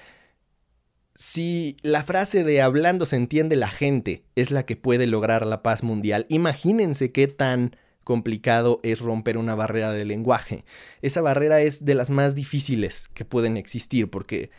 si 1.15 1.77
la 1.83 2.03
frase 2.03 2.43
de 2.43 2.61
hablando 2.61 3.07
se 3.07 3.15
entiende 3.15 3.55
la 3.55 3.69
gente 3.69 4.25
es 4.35 4.51
la 4.51 4.67
que 4.67 4.75
puede 4.75 5.07
lograr 5.07 5.47
la 5.47 5.63
paz 5.63 5.85
mundial, 5.85 6.27
imagínense 6.29 7.13
qué 7.13 7.29
tan 7.29 7.77
complicado 8.03 8.81
es 8.83 8.99
romper 8.99 9.39
una 9.39 9.55
barrera 9.55 9.93
de 9.93 10.05
lenguaje. 10.05 10.65
Esa 11.03 11.21
barrera 11.21 11.61
es 11.61 11.85
de 11.85 11.95
las 11.95 12.11
más 12.11 12.35
difíciles 12.35 13.11
que 13.15 13.25
pueden 13.25 13.57
existir 13.57 14.11
porque 14.11 14.51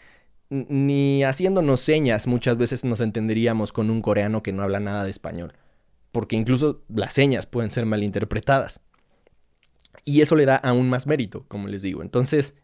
ni 0.50 1.26
haciéndonos 1.26 1.82
señas 1.82 2.26
muchas 2.26 2.56
veces 2.56 2.86
nos 2.86 3.02
entenderíamos 3.02 3.74
con 3.74 3.90
un 3.90 4.02
coreano 4.02 4.44
que 4.44 4.54
no 4.54 4.64
habla 4.64 4.80
nada 4.80 5.04
de 5.04 5.12
español, 5.12 5.56
porque 6.14 6.38
incluso 6.38 6.84
las 6.88 7.12
señas 7.12 7.48
pueden 7.48 7.70
ser 7.70 7.86
malinterpretadas. 7.86 8.80
Y 10.04 10.22
eso 10.22 10.36
le 10.36 10.46
da 10.46 10.56
aún 10.56 10.90
más 10.90 11.08
mérito, 11.08 11.46
como 11.48 11.68
les 11.68 11.82
digo. 11.82 12.02
Entonces, 12.02 12.56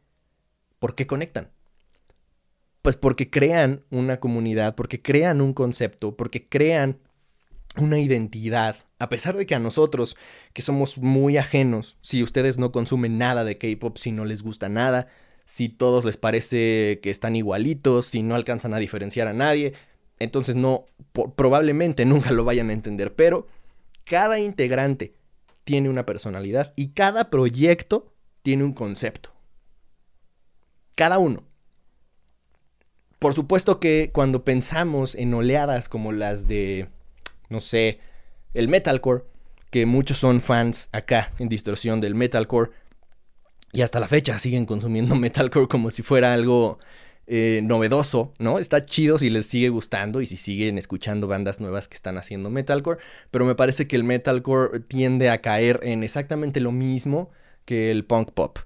¿por 0.80 0.96
qué 0.96 1.08
conectan? 1.08 1.52
Pues 2.82 2.96
porque 2.96 3.30
crean 3.30 3.84
una 3.90 4.20
comunidad, 4.20 4.76
porque 4.76 5.02
crean 5.02 5.42
un 5.42 5.54
concepto, 5.54 6.16
porque 6.16 6.48
crean 6.48 7.00
una 7.76 8.00
identidad. 8.00 8.78
A 9.00 9.10
pesar 9.10 9.38
de 9.38 9.46
que 9.46 9.56
a 9.56 9.60
nosotros, 9.60 10.16
que 10.54 10.62
somos 10.62 10.98
muy 10.98 11.38
ajenos, 11.38 11.98
si 12.02 12.24
ustedes 12.24 12.58
no 12.58 12.72
consumen 12.72 13.18
nada 13.18 13.44
de 13.44 13.58
K-Pop, 13.58 13.98
si 13.98 14.12
no 14.12 14.26
les 14.26 14.42
gusta 14.42 14.70
nada, 14.70 15.08
si 15.46 15.70
todos 15.70 16.04
les 16.04 16.18
parece 16.18 17.00
que 17.02 17.10
están 17.10 17.36
igualitos, 17.36 18.08
si 18.08 18.24
no 18.24 18.36
alcanzan 18.36 18.74
a 18.74 18.80
diferenciar 18.80 19.28
a 19.28 19.34
nadie, 19.34 19.74
entonces 20.20 20.56
no, 20.56 20.86
probablemente 21.36 22.06
nunca 22.06 22.32
lo 22.32 22.44
vayan 22.44 22.70
a 22.70 22.74
entender. 22.74 23.14
Pero 23.14 23.48
cada 24.04 24.40
integrante 24.40 25.14
tiene 25.68 25.90
una 25.90 26.06
personalidad 26.06 26.72
y 26.78 26.94
cada 26.94 27.30
proyecto 27.30 28.16
tiene 28.42 28.64
un 28.64 28.72
concepto. 28.72 29.34
Cada 30.96 31.18
uno. 31.18 31.44
Por 33.20 33.34
supuesto 33.34 33.78
que 33.78 34.10
cuando 34.14 34.46
pensamos 34.46 35.14
en 35.14 35.34
oleadas 35.34 35.90
como 35.90 36.14
las 36.14 36.48
de, 36.48 36.88
no 37.50 37.60
sé, 37.60 38.00
el 38.54 38.70
metalcore, 38.70 39.26
que 39.70 39.86
muchos 39.86 40.20
son 40.20 40.40
fans 40.40 40.88
acá 40.94 41.34
en 41.38 41.50
distorsión 41.50 42.00
del 42.00 42.16
metalcore, 42.16 42.72
y 43.74 43.82
hasta 43.82 44.00
la 44.00 44.08
fecha 44.08 44.40
siguen 44.40 44.66
consumiendo 44.66 45.16
metalcore 45.18 45.68
como 45.68 45.92
si 45.92 46.02
fuera 46.02 46.32
algo 46.32 46.80
eh, 47.28 47.60
novedoso, 47.64 48.34
¿no? 48.40 48.58
Está 48.58 48.86
chido 48.86 49.20
si 49.20 49.30
les 49.30 49.46
sigue 49.46 49.70
gustando 49.70 50.22
y 50.22 50.26
si 50.26 50.38
siguen 50.38 50.78
escuchando 50.78 51.28
bandas 51.28 51.60
nuevas 51.60 51.88
que 51.88 51.96
están 51.96 52.18
haciendo 52.18 52.50
metalcore, 52.50 53.00
pero 53.32 53.46
me 53.46 53.54
parece 53.54 53.86
que 53.86 53.98
el 53.98 54.06
metalcore 54.06 54.80
tiende 54.80 55.30
a 55.30 55.42
caer 55.42 55.82
en 55.84 56.04
exactamente 56.04 56.62
lo 56.62 56.72
mismo 56.72 57.30
que 57.66 57.92
el 57.92 58.06
punk 58.06 58.32
pop. 58.32 58.60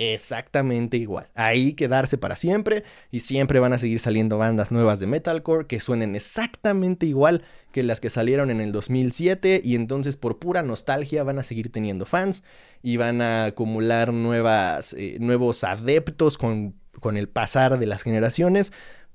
Exactamente 0.00 0.96
igual. 0.96 1.28
Ahí 1.34 1.72
quedarse 1.72 2.18
para 2.18 2.36
siempre 2.36 2.84
y 3.10 3.20
siempre 3.20 3.58
van 3.58 3.72
a 3.72 3.78
seguir 3.78 3.98
saliendo 3.98 4.38
bandas 4.38 4.70
nuevas 4.70 5.00
de 5.00 5.08
metalcore 5.08 5.66
que 5.66 5.80
suenen 5.80 6.14
exactamente 6.14 7.04
igual 7.04 7.42
que 7.72 7.82
las 7.82 8.00
que 8.00 8.08
salieron 8.08 8.50
en 8.50 8.60
el 8.60 8.70
2007 8.70 9.60
y 9.62 9.74
entonces 9.74 10.16
por 10.16 10.38
pura 10.38 10.62
nostalgia 10.62 11.24
van 11.24 11.40
a 11.40 11.42
seguir 11.42 11.72
teniendo 11.72 12.06
fans 12.06 12.44
y 12.80 12.96
van 12.96 13.20
a 13.20 13.46
acumular 13.46 14.12
nuevas, 14.12 14.92
eh, 14.92 15.18
nuevos 15.20 15.64
adeptos 15.64 16.38
con 16.38 16.76
con 17.00 17.16
el 17.16 17.28
pasar 17.28 17.78
de 17.78 17.86
las 17.86 18.02
generaciones, 18.02 18.72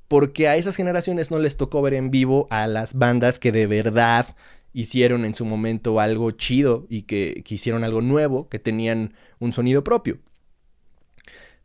porque 0.08 0.48
a 0.48 0.56
esas 0.56 0.76
generaciones 0.76 1.32
no 1.32 1.40
les 1.40 1.58
tocó 1.58 1.82
ver 1.82 1.94
en 1.94 2.12
vivo 2.12 2.48
a 2.50 2.68
las 2.68 2.94
bandas 2.94 3.40
que 3.40 3.52
de 3.52 3.68
verdad 3.68 4.36
hicieron 4.74 5.24
en 5.24 5.34
su 5.34 5.46
momento 5.46 6.00
algo 6.00 6.32
chido 6.32 6.86
y 6.90 7.04
que, 7.04 7.44
hicieron 7.48 7.84
algo 7.84 8.02
nuevo, 8.02 8.50
que 8.50 8.60
tenían 8.60 9.14
un 9.40 9.54
sonido 9.54 9.84
propio. 9.84 10.20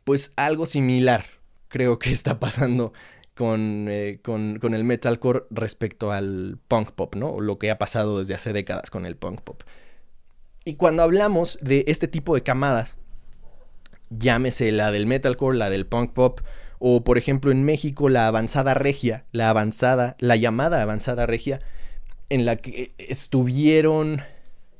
Pues 0.03 0.31
algo 0.35 0.65
similar 0.65 1.25
creo 1.67 1.99
que 1.99 2.11
está 2.11 2.39
pasando 2.39 2.93
con, 3.35 3.87
eh, 3.89 4.19
con, 4.21 4.59
el 4.73 4.83
metalcore 4.83 5.45
respecto 5.49 6.11
al 6.11 6.59
punk 6.67 6.91
pop, 6.91 7.15
¿no? 7.15 7.29
O 7.31 7.41
lo 7.41 7.57
que 7.57 7.71
ha 7.71 7.77
pasado 7.77 8.19
desde 8.19 8.35
hace 8.35 8.53
décadas 8.53 8.91
con 8.91 9.05
el 9.05 9.15
punk 9.15 9.41
pop. 9.41 9.63
Y 10.65 10.75
cuando 10.75 11.03
hablamos 11.03 11.57
de 11.61 11.85
este 11.87 12.07
tipo 12.07 12.35
de 12.35 12.43
camadas, 12.43 12.97
llámese 14.09 14.71
la 14.71 14.91
del 14.91 15.05
metalcore, 15.05 15.57
la 15.57 15.69
del 15.69 15.85
punk 15.85 16.13
pop, 16.13 16.41
o 16.79 17.03
por 17.03 17.17
ejemplo 17.17 17.51
en 17.51 17.63
México 17.63 18.09
la 18.09 18.27
avanzada 18.27 18.73
regia, 18.73 19.25
la 19.31 19.49
avanzada, 19.49 20.15
la 20.19 20.35
llamada 20.35 20.81
avanzada 20.81 21.25
regia, 21.25 21.61
en 22.29 22.45
la 22.45 22.55
que 22.55 22.91
estuvieron, 22.97 24.21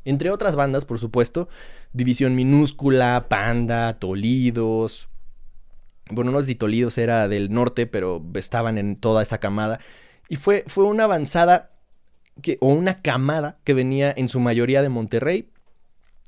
entre 0.05 0.31
otras 0.31 0.55
bandas 0.55 0.85
por 0.85 0.99
supuesto, 0.99 1.49
División 1.93 2.35
Minúscula, 2.35 3.27
Panda, 3.29 3.99
Tolidos, 3.99 5.09
bueno, 6.09 6.31
no 6.31 6.41
sé 6.41 6.47
si 6.47 6.55
Tolidos 6.55 6.97
era 6.97 7.27
del 7.27 7.51
norte, 7.51 7.85
pero 7.85 8.23
estaban 8.35 8.77
en 8.77 8.95
toda 8.95 9.21
esa 9.21 9.39
camada, 9.39 9.79
y 10.27 10.35
fue, 10.35 10.63
fue 10.67 10.85
una 10.85 11.05
avanzada 11.05 11.71
que, 12.41 12.57
o 12.61 12.67
una 12.67 13.01
camada 13.01 13.57
que 13.63 13.73
venía 13.73 14.13
en 14.15 14.27
su 14.27 14.39
mayoría 14.39 14.81
de 14.81 14.89
Monterrey, 14.89 15.49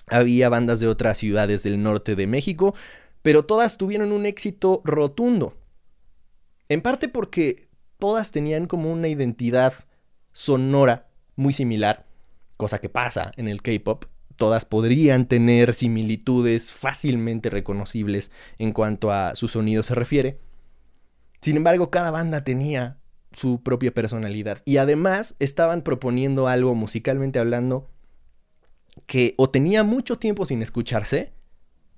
había 0.08 0.50
bandas 0.50 0.80
de 0.80 0.88
otras 0.88 1.18
ciudades 1.18 1.64
del 1.64 1.82
norte 1.82 2.16
de 2.16 2.28
México, 2.28 2.74
pero 3.22 3.46
todas 3.46 3.78
tuvieron 3.78 4.12
un 4.12 4.26
éxito 4.26 4.82
rotundo. 4.84 5.58
En 6.70 6.82
parte 6.82 7.08
porque 7.08 7.68
todas 8.00 8.32
tenían 8.32 8.66
como 8.66 8.92
una 8.92 9.08
identidad 9.08 9.74
sonora 10.34 11.10
muy 11.36 11.54
similar, 11.54 12.06
cosa 12.58 12.80
que 12.80 12.90
pasa 12.90 13.32
en 13.38 13.48
el 13.48 13.62
K-Pop. 13.62 14.06
Todas 14.38 14.66
podrían 14.66 15.28
tener 15.28 15.74
similitudes 15.74 16.72
fácilmente 16.72 17.50
reconocibles 17.50 18.32
en 18.58 18.72
cuanto 18.72 19.12
a 19.12 19.36
su 19.36 19.48
sonido 19.48 19.84
se 19.84 19.94
refiere. 19.94 20.40
Sin 21.42 21.58
embargo, 21.58 21.92
cada 21.92 22.10
banda 22.10 22.44
tenía 22.44 22.98
su 23.32 23.62
propia 23.62 23.94
personalidad 23.94 24.62
y 24.66 24.78
además 24.78 25.36
estaban 25.40 25.84
proponiendo 25.84 26.48
algo 26.48 26.74
musicalmente 26.74 27.38
hablando 27.38 27.91
que 29.06 29.36
o 29.38 29.50
tenía 29.50 29.84
mucho 29.84 30.18
tiempo 30.18 30.46
sin 30.46 30.62
escucharse, 30.62 31.34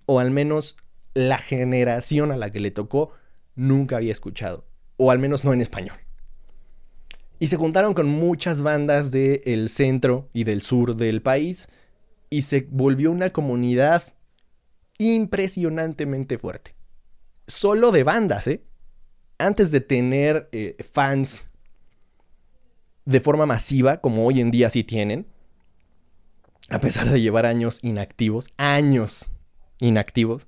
o 0.06 0.20
al 0.20 0.32
menos 0.32 0.78
la 1.14 1.38
generación 1.38 2.32
a 2.32 2.38
la 2.38 2.52
que 2.52 2.60
le 2.60 2.72
tocó 2.72 3.14
nunca 3.56 3.98
había 3.98 4.12
escuchado, 4.12 4.66
o 4.98 5.12
al 5.12 5.20
menos 5.20 5.44
no 5.44 5.54
en 5.54 5.62
español. 5.62 5.98
Y 7.40 7.48
se 7.48 7.58
juntaron 7.58 7.94
con 7.94 8.08
muchas 8.08 8.62
bandas 8.62 9.12
del 9.12 9.70
centro 9.70 10.30
y 10.34 10.44
del 10.44 10.62
sur 10.62 10.96
del 10.96 11.22
país 11.22 11.68
y 12.30 12.44
se 12.44 12.68
volvió 12.72 13.12
una 13.12 13.32
comunidad 13.32 14.04
impresionantemente 14.98 16.38
fuerte. 16.38 16.76
Solo 17.48 17.92
de 17.92 18.04
bandas, 18.04 18.48
¿eh? 18.48 18.64
Antes 19.38 19.72
de 19.72 19.82
tener 19.82 20.48
eh, 20.52 20.78
fans 20.94 21.46
de 23.06 23.20
forma 23.20 23.46
masiva, 23.46 23.98
como 23.98 24.26
hoy 24.26 24.40
en 24.40 24.52
día 24.52 24.70
sí 24.70 24.84
tienen, 24.84 25.28
a 26.70 26.80
pesar 26.80 27.10
de 27.10 27.22
llevar 27.22 27.46
años 27.46 27.80
inactivos, 27.82 28.48
años 28.58 29.26
inactivos, 29.80 30.48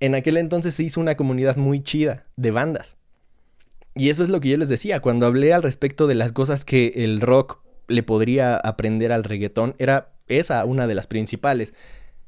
en 0.00 0.14
aquel 0.14 0.36
entonces 0.36 0.74
se 0.74 0.82
hizo 0.82 1.00
una 1.00 1.16
comunidad 1.16 1.56
muy 1.56 1.82
chida 1.82 2.26
de 2.36 2.50
bandas. 2.50 2.96
Y 3.94 4.10
eso 4.10 4.22
es 4.22 4.28
lo 4.28 4.40
que 4.40 4.50
yo 4.50 4.58
les 4.58 4.68
decía, 4.68 5.00
cuando 5.00 5.26
hablé 5.26 5.54
al 5.54 5.62
respecto 5.62 6.06
de 6.06 6.14
las 6.14 6.32
cosas 6.32 6.64
que 6.64 6.92
el 6.96 7.20
rock 7.20 7.62
le 7.88 8.02
podría 8.02 8.56
aprender 8.56 9.10
al 9.10 9.24
reggaetón, 9.24 9.74
era 9.78 10.12
esa 10.28 10.64
una 10.64 10.86
de 10.86 10.94
las 10.94 11.06
principales. 11.06 11.72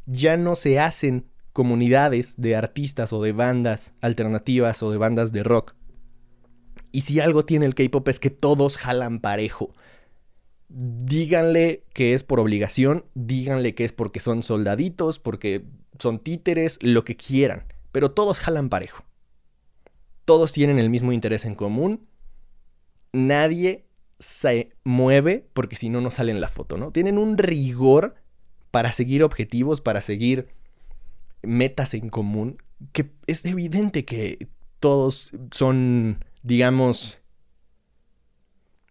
Ya 0.07 0.37
no 0.39 0.55
se 0.55 0.79
hacen 0.79 1.27
comunidades 1.53 2.37
de 2.39 2.57
artistas 2.57 3.13
o 3.13 3.23
de 3.23 3.33
bandas 3.33 3.93
alternativas 4.01 4.83
o 4.83 4.91
de 4.91 4.97
bandas 4.97 5.33
de 5.33 5.43
rock. 5.43 5.75
Y 6.91 7.03
si 7.03 7.21
algo 7.21 7.45
tiene 7.45 7.67
el 7.67 7.75
K-Pop 7.75 8.09
es 8.09 8.19
que 8.19 8.31
todos 8.31 8.79
jalan 8.79 9.21
parejo 9.21 9.75
díganle 10.69 11.85
que 11.93 12.15
es 12.15 12.25
por 12.25 12.41
obligación, 12.41 13.05
díganle 13.15 13.75
que 13.75 13.85
es 13.85 13.93
porque 13.93 14.21
son 14.21 14.43
soldaditos, 14.43 15.19
porque 15.19 15.65
son 15.99 16.19
títeres, 16.19 16.79
lo 16.83 17.05
que 17.05 17.17
quieran, 17.17 17.65
pero 17.93 18.11
todos 18.11 18.41
jalan 18.41 18.69
parejo. 18.69 19.05
Todos 20.25 20.53
tienen 20.53 20.79
el 20.79 20.91
mismo 20.91 21.13
interés 21.13 21.47
en 21.47 21.55
común. 21.55 22.07
Nadie 23.13 23.87
se 24.19 24.71
mueve 24.85 25.49
porque 25.55 25.77
si 25.77 25.89
no, 25.89 26.01
no 26.01 26.11
sale 26.11 26.33
en 26.33 26.41
la 26.41 26.49
foto, 26.49 26.77
¿no? 26.77 26.93
Tienen 26.93 27.19
un 27.19 27.39
rigor 27.39 28.17
para 28.71 28.93
seguir 28.93 29.23
objetivos, 29.23 29.81
para 29.81 30.03
seguir 30.03 30.49
metas 31.43 31.95
en 31.95 32.09
común, 32.11 32.63
que 32.93 33.11
es 33.27 33.45
evidente 33.45 34.05
que 34.05 34.49
todos 34.81 35.33
son, 35.51 36.25
digamos, 36.43 37.18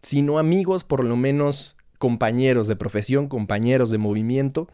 si 0.01 0.21
no 0.21 0.39
amigos, 0.39 0.83
por 0.83 1.03
lo 1.03 1.15
menos 1.15 1.77
compañeros 1.97 2.67
de 2.67 2.75
profesión, 2.75 3.27
compañeros 3.27 3.89
de 3.89 3.97
movimiento. 3.97 4.67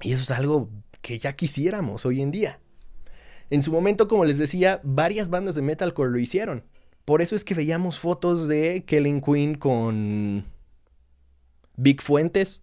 Y 0.00 0.12
eso 0.12 0.22
es 0.22 0.30
algo 0.30 0.68
que 1.00 1.18
ya 1.18 1.34
quisiéramos 1.34 2.06
hoy 2.06 2.22
en 2.22 2.30
día. 2.30 2.60
En 3.50 3.62
su 3.62 3.70
momento, 3.70 4.08
como 4.08 4.24
les 4.24 4.38
decía, 4.38 4.80
varias 4.82 5.28
bandas 5.28 5.54
de 5.54 5.62
metalcore 5.62 6.10
lo 6.10 6.18
hicieron. 6.18 6.64
Por 7.04 7.20
eso 7.20 7.36
es 7.36 7.44
que 7.44 7.54
veíamos 7.54 7.98
fotos 7.98 8.48
de 8.48 8.84
Kellen 8.86 9.20
Quinn 9.20 9.56
con 9.56 10.46
Big 11.76 12.00
Fuentes, 12.00 12.61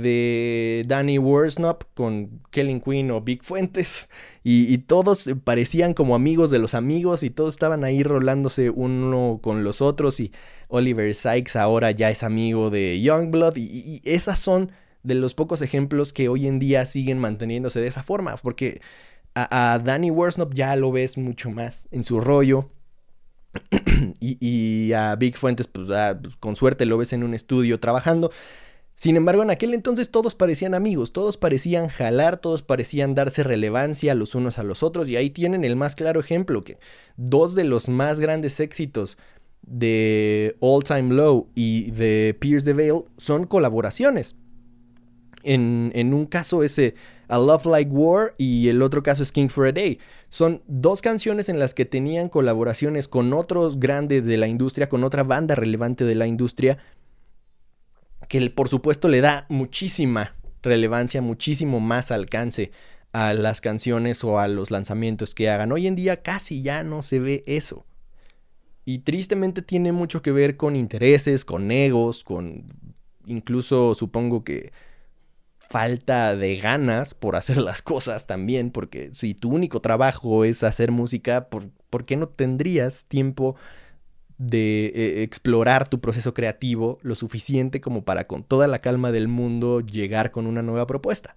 de 0.00 0.84
Danny 0.86 1.18
Worsnop 1.18 1.84
con 1.94 2.40
Kellen 2.50 2.80
Quinn 2.80 3.10
o 3.10 3.20
Big 3.20 3.42
Fuentes. 3.42 4.08
Y, 4.44 4.76
todos 4.78 5.30
parecían 5.44 5.94
como 5.94 6.16
amigos 6.16 6.50
de 6.50 6.58
los 6.58 6.74
amigos 6.74 7.22
y 7.22 7.30
todos 7.30 7.54
estaban 7.54 7.84
ahí 7.84 8.02
rolándose 8.02 8.70
uno 8.70 9.38
con 9.40 9.62
los 9.62 9.80
otros. 9.80 10.18
Y 10.18 10.32
Oliver 10.66 11.14
Sykes 11.14 11.54
ahora 11.54 11.92
ya 11.92 12.10
es 12.10 12.24
amigo 12.24 12.68
de 12.68 13.00
Youngblood. 13.00 13.56
Y, 13.56 13.62
y 13.62 14.00
esas 14.04 14.40
son 14.40 14.72
de 15.04 15.14
los 15.14 15.34
pocos 15.34 15.62
ejemplos 15.62 16.12
que 16.12 16.28
hoy 16.28 16.48
en 16.48 16.58
día 16.58 16.86
siguen 16.86 17.20
manteniéndose 17.20 17.80
de 17.80 17.86
esa 17.86 18.02
forma 18.02 18.36
porque 18.36 18.80
a, 19.34 19.80
Danny 19.82 20.10
Worsnop 20.10 20.52
ya 20.54 20.76
lo 20.76 20.92
ves 20.92 21.16
mucho 21.16 21.50
más 21.50 21.88
en 21.90 22.04
su 22.04 22.20
rollo. 22.20 22.70
Y, 24.18 24.36
y, 24.40 24.92
a 24.92 25.14
Big 25.16 25.36
Fuentes 25.36 25.68
pues, 25.68 25.90
ah, 25.90 26.18
pues 26.20 26.36
con 26.36 26.56
suerte 26.56 26.86
lo 26.86 26.98
ves 26.98 27.12
en 27.12 27.22
un 27.22 27.34
estudio 27.34 27.78
trabajando 27.78 28.30
sin 28.94 29.16
embargo, 29.16 29.42
en 29.42 29.50
aquel 29.50 29.74
entonces 29.74 30.10
todos 30.10 30.34
parecían 30.34 30.74
amigos, 30.74 31.12
todos 31.12 31.36
parecían 31.36 31.88
jalar, 31.88 32.36
todos 32.36 32.62
parecían 32.62 33.14
darse 33.14 33.42
relevancia 33.42 34.14
los 34.14 34.34
unos 34.34 34.58
a 34.58 34.62
los 34.62 34.82
otros 34.82 35.08
y 35.08 35.16
ahí 35.16 35.30
tienen 35.30 35.64
el 35.64 35.76
más 35.76 35.96
claro 35.96 36.20
ejemplo 36.20 36.62
que 36.62 36.78
dos 37.16 37.54
de 37.54 37.64
los 37.64 37.88
más 37.88 38.20
grandes 38.20 38.60
éxitos 38.60 39.16
de 39.62 40.56
All 40.60 40.84
Time 40.84 41.14
Low 41.14 41.48
y 41.54 41.90
de 41.92 42.36
Pierce 42.38 42.66
the 42.66 42.74
Veil 42.74 43.04
son 43.16 43.46
colaboraciones. 43.46 44.36
En, 45.44 45.90
en, 45.96 46.14
un 46.14 46.26
caso 46.26 46.62
ese 46.62 46.94
A 47.26 47.36
Love 47.36 47.66
Like 47.66 47.90
War 47.90 48.34
y 48.38 48.68
el 48.68 48.80
otro 48.80 49.02
caso 49.02 49.24
es 49.24 49.32
for 49.50 49.66
a 49.66 49.72
Day. 49.72 49.98
Son 50.28 50.62
dos 50.68 51.02
canciones 51.02 51.48
en 51.48 51.58
las 51.58 51.74
que 51.74 51.84
tenían 51.84 52.28
colaboraciones 52.28 53.08
con 53.08 53.32
otros 53.32 53.80
grandes 53.80 54.24
de 54.24 54.36
la 54.36 54.46
industria, 54.46 54.88
con 54.88 55.02
otra 55.02 55.24
banda 55.24 55.56
relevante 55.56 56.04
de 56.04 56.14
la 56.14 56.28
industria 56.28 56.78
que 58.28 58.50
por 58.50 58.68
supuesto 58.68 59.08
le 59.08 59.20
da 59.20 59.46
muchísima 59.48 60.34
relevancia, 60.62 61.22
muchísimo 61.22 61.80
más 61.80 62.10
alcance 62.10 62.70
a 63.12 63.34
las 63.34 63.60
canciones 63.60 64.24
o 64.24 64.38
a 64.38 64.48
los 64.48 64.70
lanzamientos 64.70 65.34
que 65.34 65.50
hagan. 65.50 65.72
Hoy 65.72 65.86
en 65.86 65.96
día 65.96 66.22
casi 66.22 66.62
ya 66.62 66.82
no 66.82 67.02
se 67.02 67.18
ve 67.18 67.44
eso. 67.46 67.84
Y 68.84 69.00
tristemente 69.00 69.62
tiene 69.62 69.92
mucho 69.92 70.22
que 70.22 70.32
ver 70.32 70.56
con 70.56 70.74
intereses, 70.76 71.44
con 71.44 71.70
egos, 71.70 72.24
con 72.24 72.66
incluso 73.26 73.94
supongo 73.94 74.42
que 74.42 74.72
falta 75.58 76.36
de 76.36 76.56
ganas 76.56 77.14
por 77.14 77.36
hacer 77.36 77.58
las 77.58 77.82
cosas 77.82 78.26
también, 78.26 78.70
porque 78.70 79.10
si 79.12 79.34
tu 79.34 79.50
único 79.50 79.80
trabajo 79.80 80.44
es 80.44 80.62
hacer 80.64 80.90
música, 80.90 81.48
¿por, 81.48 81.70
¿por 81.90 82.04
qué 82.04 82.16
no 82.16 82.28
tendrías 82.28 83.06
tiempo 83.06 83.56
de 84.42 84.86
eh, 84.86 85.22
explorar 85.22 85.88
tu 85.88 86.00
proceso 86.00 86.34
creativo 86.34 86.98
lo 87.02 87.14
suficiente 87.14 87.80
como 87.80 88.04
para 88.04 88.26
con 88.26 88.42
toda 88.42 88.66
la 88.66 88.80
calma 88.80 89.12
del 89.12 89.28
mundo 89.28 89.80
llegar 89.80 90.32
con 90.32 90.46
una 90.46 90.62
nueva 90.62 90.86
propuesta. 90.86 91.36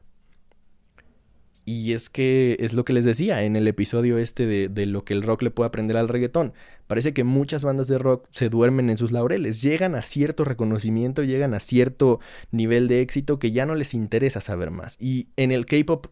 Y 1.68 1.94
es 1.94 2.10
que 2.10 2.58
es 2.60 2.74
lo 2.74 2.86
que 2.86 2.94
les 2.94 3.06
decía 3.06 3.44
en 3.44 3.56
el 3.56 3.68
episodio 3.68 4.20
este 4.20 4.46
de, 4.46 4.68
de, 4.70 4.86
lo 4.86 5.04
que 5.04 5.14
el 5.14 5.24
rock 5.24 5.42
le 5.42 5.52
puede 5.52 5.68
aprender 5.68 5.98
al 5.98 6.08
reggaetón. 6.08 6.54
Parece 6.86 7.14
que 7.14 7.24
muchas 7.24 7.64
bandas 7.64 7.88
de 7.88 7.98
rock 7.98 8.28
se 8.32 8.50
duermen 8.50 8.92
en 8.92 8.98
sus 8.98 9.12
laureles, 9.12 9.64
llegan 9.64 9.96
a 9.96 10.04
cierto 10.04 10.46
reconocimiento, 10.46 11.24
llegan 11.24 11.56
a 11.56 11.60
cierto 11.60 12.20
nivel 12.52 12.88
de 12.88 13.02
éxito 13.02 13.40
que 13.40 13.52
ya 13.52 13.66
no 13.66 13.74
les 13.74 13.96
interesa 13.96 14.42
saber 14.42 14.70
más. 14.70 14.96
Y 15.00 15.30
en 15.38 15.52
el 15.52 15.66
K-Pop 15.66 16.08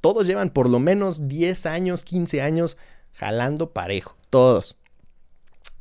todos 0.00 0.26
llevan 0.26 0.50
por 0.50 0.68
lo 0.68 0.78
menos 0.78 1.26
10 1.26 1.66
años, 1.66 2.04
15 2.04 2.42
años 2.42 2.76
jalando 3.12 3.72
parejo, 3.72 4.16
todos. 4.30 4.76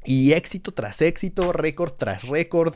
Y 0.06 0.34
éxito 0.34 0.74
tras 0.74 1.02
éxito, 1.02 1.52
récord 1.52 1.94
tras 1.94 2.24
récord, 2.24 2.76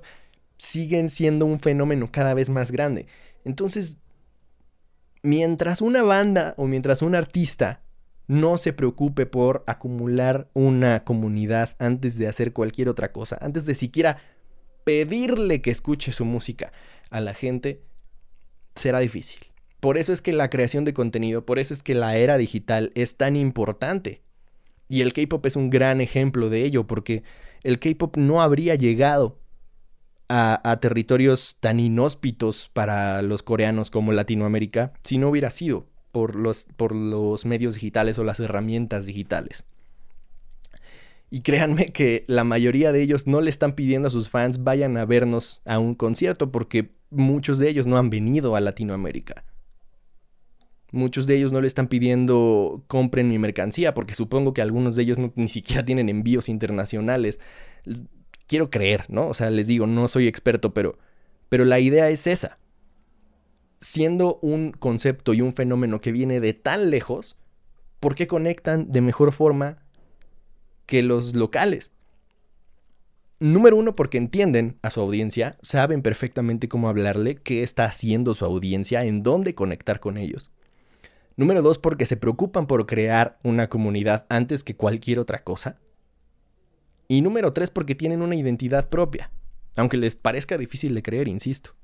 siguen 0.57 1.09
siendo 1.09 1.45
un 1.45 1.59
fenómeno 1.59 2.11
cada 2.11 2.33
vez 2.33 2.49
más 2.49 2.71
grande. 2.71 3.07
Entonces, 3.45 3.97
mientras 5.23 5.81
una 5.81 6.03
banda 6.03 6.53
o 6.57 6.67
mientras 6.67 7.01
un 7.01 7.15
artista 7.15 7.81
no 8.27 8.57
se 8.57 8.73
preocupe 8.73 9.25
por 9.25 9.63
acumular 9.65 10.49
una 10.53 11.03
comunidad 11.03 11.75
antes 11.79 12.17
de 12.17 12.27
hacer 12.27 12.53
cualquier 12.53 12.87
otra 12.87 13.11
cosa, 13.11 13.37
antes 13.41 13.65
de 13.65 13.73
siquiera 13.73 14.17
pedirle 14.83 15.61
que 15.61 15.71
escuche 15.71 16.11
su 16.11 16.25
música 16.25 16.71
a 17.09 17.21
la 17.21 17.33
gente, 17.33 17.81
será 18.75 18.99
difícil. 18.99 19.39
Por 19.79 19.97
eso 19.97 20.13
es 20.13 20.21
que 20.21 20.33
la 20.33 20.49
creación 20.49 20.85
de 20.85 20.93
contenido, 20.93 21.45
por 21.45 21.57
eso 21.57 21.73
es 21.73 21.83
que 21.83 21.95
la 21.95 22.17
era 22.17 22.37
digital 22.37 22.91
es 22.95 23.15
tan 23.15 23.35
importante. 23.35 24.21
Y 24.89 25.01
el 25.01 25.13
K-Pop 25.13 25.45
es 25.45 25.55
un 25.55 25.69
gran 25.69 26.01
ejemplo 26.01 26.49
de 26.49 26.65
ello, 26.65 26.87
porque 26.87 27.23
el 27.63 27.79
K-Pop 27.79 28.17
no 28.17 28.41
habría 28.41 28.75
llegado 28.75 29.39
a, 30.27 30.77
territorios 30.81 31.57
tan 31.59 31.79
inhóspitos 31.79 32.69
para 32.73 33.21
los 33.21 33.41
coreanos 33.41 33.89
como 33.89 34.13
Latinoamérica 34.13 34.93
si 35.03 35.17
no 35.17 35.29
hubiera 35.29 35.49
sido 35.49 35.87
por 36.11 36.35
los, 36.35 36.67
por 36.77 36.95
los 36.95 37.45
medios 37.45 37.75
digitales 37.75 38.19
o 38.19 38.23
las 38.23 38.39
herramientas 38.39 39.05
digitales. 39.05 39.63
Y 41.31 41.41
créanme 41.41 41.87
que 41.87 42.23
la 42.27 42.43
mayoría 42.43 42.91
de 42.91 43.03
ellos 43.03 43.27
no 43.27 43.41
le 43.41 43.49
están 43.49 43.73
pidiendo 43.73 44.07
a 44.07 44.11
sus 44.11 44.29
fans 44.29 44.63
vayan 44.63 44.97
a 44.97 45.05
vernos 45.05 45.61
a 45.65 45.77
un 45.77 45.93
concierto 45.95 46.51
porque 46.51 46.91
muchos 47.11 47.59
de 47.59 47.69
ellos 47.69 47.85
no 47.85 47.97
han 47.97 48.09
venido 48.09 48.55
a 48.55 48.61
Latinoamérica. 48.61 49.45
Muchos 50.91 51.27
de 51.27 51.35
ellos 51.35 51.51
no 51.51 51.61
le 51.61 51.67
están 51.67 51.87
pidiendo 51.87 52.83
compren 52.87 53.29
mi 53.29 53.37
mercancía, 53.37 53.93
porque 53.93 54.15
supongo 54.15 54.53
que 54.53 54.61
algunos 54.61 54.95
de 54.95 55.03
ellos 55.03 55.17
ni 55.35 55.47
siquiera 55.47 55.83
tienen 55.85 56.09
envíos 56.09 56.49
internacionales. 56.49 57.39
quiero 58.47 58.69
creer, 58.69 59.05
¿no? 59.09 59.27
O 59.27 59.33
sea, 59.33 59.49
les 59.49 59.67
digo, 59.67 59.87
no 59.87 60.07
soy 60.07 60.27
experto, 60.27 60.73
pero, 60.73 60.97
pero 61.49 61.65
la 61.65 61.79
idea 61.79 62.09
es 62.09 62.27
esa. 62.27 62.57
Siendo 63.79 64.39
un 64.41 64.71
concepto 64.71 65.33
y 65.33 65.41
un 65.41 65.53
fenómeno 65.53 66.01
que 66.01 66.11
viene 66.11 66.39
de 66.39 66.53
tan 66.53 66.89
lejos, 66.89 67.37
¿por 67.99 68.15
qué 68.15 68.27
conectan 68.27 68.91
de 68.91 69.01
mejor 69.01 69.31
forma 69.31 69.77
que 70.85 71.03
los 71.03 71.35
locales? 71.35 71.91
Número 73.39 73.77
uno, 73.77 73.95
porque 73.95 74.17
entienden 74.17 74.77
a 74.81 74.89
su 74.89 74.99
audiencia, 74.99 75.57
saben 75.61 76.01
perfectamente 76.01 76.67
cómo 76.67 76.89
hablarle, 76.89 77.35
qué 77.35 77.63
está 77.63 77.85
haciendo 77.85 78.33
su 78.33 78.43
audiencia, 78.43 79.05
en 79.05 79.23
dónde 79.23 79.55
conectar 79.55 80.01
con 80.01 80.17
ellos. 80.17 80.51
Número 81.39 81.61
dos, 81.61 81.77
porque 81.77 82.05
se 82.05 82.17
preocupan 82.17 82.67
por 82.67 82.85
crear 82.85 83.39
una 83.43 83.69
comunidad 83.69 84.25
antes 84.27 84.65
que 84.65 84.75
cualquier 84.75 85.19
otra 85.19 85.45
cosa. 85.45 85.77
Y 87.07 87.21
número 87.21 87.53
tres, 87.53 87.71
porque 87.71 87.95
tienen 87.95 88.21
una 88.21 88.35
identidad 88.35 88.89
propia, 88.89 89.31
aunque 89.77 89.95
les 89.95 90.15
parezca 90.15 90.57
difícil 90.57 90.93
de 90.93 91.01
creer, 91.01 91.29
insisto. 91.29 91.75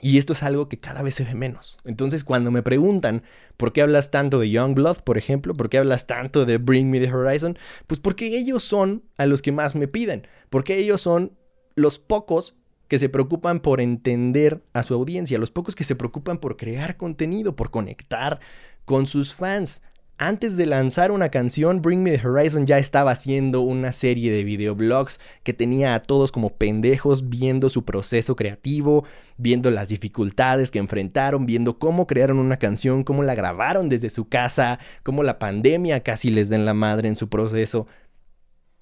Y 0.00 0.18
esto 0.18 0.32
es 0.32 0.44
algo 0.44 0.68
que 0.68 0.78
cada 0.78 1.02
vez 1.02 1.16
se 1.16 1.24
ve 1.24 1.34
menos. 1.34 1.78
Entonces, 1.84 2.22
cuando 2.22 2.52
me 2.52 2.62
preguntan 2.62 3.24
por 3.56 3.72
qué 3.72 3.82
hablas 3.82 4.12
tanto 4.12 4.38
de 4.38 4.48
Youngblood, 4.48 4.98
por 4.98 5.18
ejemplo, 5.18 5.56
por 5.56 5.68
qué 5.68 5.78
hablas 5.78 6.06
tanto 6.06 6.46
de 6.46 6.58
Bring 6.58 6.88
Me 6.88 7.00
the 7.00 7.12
Horizon, 7.12 7.58
pues 7.88 7.98
porque 7.98 8.38
ellos 8.38 8.62
son 8.62 9.02
a 9.16 9.26
los 9.26 9.42
que 9.42 9.50
más 9.50 9.74
me 9.74 9.88
piden, 9.88 10.28
porque 10.50 10.78
ellos 10.78 11.00
son 11.00 11.36
los 11.74 11.98
pocos 11.98 12.54
que 12.90 12.98
se 12.98 13.08
preocupan 13.08 13.60
por 13.60 13.80
entender 13.80 14.64
a 14.72 14.82
su 14.82 14.94
audiencia, 14.94 15.38
los 15.38 15.52
pocos 15.52 15.76
que 15.76 15.84
se 15.84 15.94
preocupan 15.94 16.38
por 16.38 16.56
crear 16.56 16.96
contenido, 16.96 17.54
por 17.54 17.70
conectar 17.70 18.40
con 18.84 19.06
sus 19.06 19.32
fans. 19.32 19.80
Antes 20.18 20.56
de 20.56 20.66
lanzar 20.66 21.12
una 21.12 21.28
canción, 21.28 21.82
Bring 21.82 22.02
Me 22.02 22.18
the 22.18 22.26
Horizon 22.26 22.66
ya 22.66 22.78
estaba 22.78 23.12
haciendo 23.12 23.60
una 23.60 23.92
serie 23.92 24.32
de 24.32 24.42
videoblogs 24.42 25.20
que 25.44 25.54
tenía 25.54 25.94
a 25.94 26.02
todos 26.02 26.32
como 26.32 26.50
pendejos 26.50 27.28
viendo 27.28 27.68
su 27.68 27.84
proceso 27.84 28.34
creativo, 28.34 29.04
viendo 29.36 29.70
las 29.70 29.90
dificultades 29.90 30.72
que 30.72 30.80
enfrentaron, 30.80 31.46
viendo 31.46 31.78
cómo 31.78 32.08
crearon 32.08 32.40
una 32.40 32.56
canción, 32.56 33.04
cómo 33.04 33.22
la 33.22 33.36
grabaron 33.36 33.88
desde 33.88 34.10
su 34.10 34.28
casa, 34.28 34.80
cómo 35.04 35.22
la 35.22 35.38
pandemia 35.38 36.02
casi 36.02 36.28
les 36.28 36.48
den 36.48 36.64
la 36.64 36.74
madre 36.74 37.06
en 37.06 37.14
su 37.14 37.28
proceso 37.28 37.86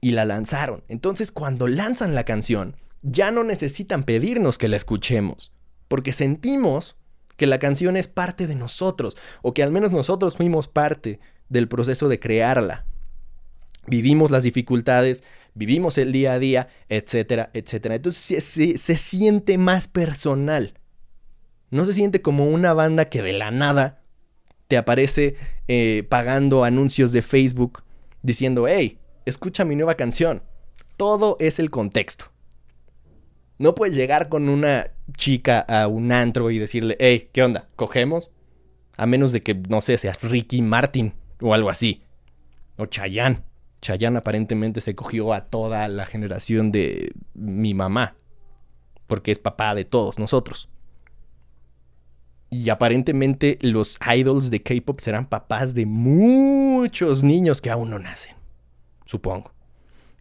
y 0.00 0.12
la 0.12 0.24
lanzaron. 0.24 0.82
Entonces, 0.88 1.30
cuando 1.30 1.68
lanzan 1.68 2.14
la 2.14 2.24
canción, 2.24 2.74
ya 3.02 3.30
no 3.30 3.44
necesitan 3.44 4.04
pedirnos 4.04 4.58
que 4.58 4.68
la 4.68 4.76
escuchemos, 4.76 5.54
porque 5.88 6.12
sentimos 6.12 6.96
que 7.36 7.46
la 7.46 7.58
canción 7.58 7.96
es 7.96 8.08
parte 8.08 8.46
de 8.46 8.56
nosotros, 8.56 9.16
o 9.42 9.54
que 9.54 9.62
al 9.62 9.70
menos 9.70 9.92
nosotros 9.92 10.36
fuimos 10.36 10.68
parte 10.68 11.20
del 11.48 11.68
proceso 11.68 12.08
de 12.08 12.18
crearla. 12.18 12.84
Vivimos 13.86 14.30
las 14.30 14.42
dificultades, 14.42 15.24
vivimos 15.54 15.96
el 15.98 16.12
día 16.12 16.34
a 16.34 16.38
día, 16.38 16.68
etcétera, 16.88 17.50
etcétera. 17.54 17.94
Entonces 17.94 18.44
se, 18.44 18.96
siente 18.96 19.56
más 19.56 19.88
personal. 19.88 20.74
No 21.70 21.84
se 21.84 21.94
siente 21.94 22.20
como 22.20 22.48
una 22.48 22.74
banda 22.74 23.06
que 23.06 23.22
de 23.22 23.32
la 23.32 23.50
nada 23.50 24.02
te 24.66 24.76
aparece 24.76 25.36
eh, 25.68 26.06
pagando 26.08 26.64
anuncios 26.64 27.12
de 27.12 27.22
Facebook 27.22 27.82
diciendo, 28.22 28.66
hey, 28.68 28.98
escucha 29.24 29.64
mi 29.64 29.76
nueva 29.76 29.94
canción. 29.94 30.42
Todo 30.96 31.36
es 31.40 31.58
el 31.58 31.70
contexto. 31.70 32.26
No 33.58 33.74
puedes 33.74 33.96
llegar 33.96 34.28
con 34.28 34.48
una 34.48 34.92
chica 35.16 35.60
a 35.60 35.88
un 35.88 36.12
antro 36.12 36.50
y 36.50 36.58
decirle, 36.58 36.96
hey, 37.00 37.28
¿qué 37.32 37.42
onda? 37.42 37.68
¿Cogemos? 37.74 38.30
A 38.96 39.06
menos 39.06 39.32
de 39.32 39.42
que, 39.42 39.54
no 39.54 39.80
sé, 39.80 39.98
sea 39.98 40.16
Ricky 40.22 40.62
Martin 40.62 41.12
o 41.40 41.54
algo 41.54 41.68
así. 41.68 42.02
O 42.76 42.86
Chayanne. 42.86 43.42
Chayanne 43.82 44.18
aparentemente 44.18 44.80
se 44.80 44.94
cogió 44.94 45.32
a 45.32 45.46
toda 45.46 45.88
la 45.88 46.06
generación 46.06 46.70
de 46.70 47.12
mi 47.34 47.74
mamá. 47.74 48.14
Porque 49.08 49.32
es 49.32 49.38
papá 49.38 49.74
de 49.74 49.84
todos 49.84 50.18
nosotros. 50.18 50.68
Y 52.50 52.70
aparentemente 52.70 53.58
los 53.60 53.98
idols 54.14 54.50
de 54.50 54.62
K-pop 54.62 55.00
serán 55.00 55.26
papás 55.26 55.74
de 55.74 55.84
muchos 55.84 57.22
niños 57.22 57.60
que 57.60 57.70
aún 57.70 57.90
no 57.90 57.98
nacen. 57.98 58.34
Supongo. 59.04 59.57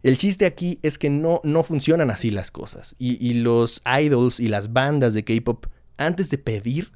El 0.02 0.16
chiste 0.16 0.46
aquí 0.46 0.78
es 0.82 0.98
que 0.98 1.10
no, 1.10 1.40
no 1.42 1.62
funcionan 1.62 2.10
así 2.10 2.30
las 2.30 2.50
cosas. 2.50 2.94
Y, 2.98 3.34
los 3.34 3.82
idols 4.00 4.38
y 4.38 4.48
las 4.48 4.72
bandas 4.72 5.14
de 5.14 5.24
K-pop, 5.24 5.66
antes 5.96 6.30
de 6.30 6.38
pedir, 6.38 6.92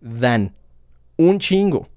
dan 0.00 0.54
un 1.16 1.38
chingo. 1.38 1.88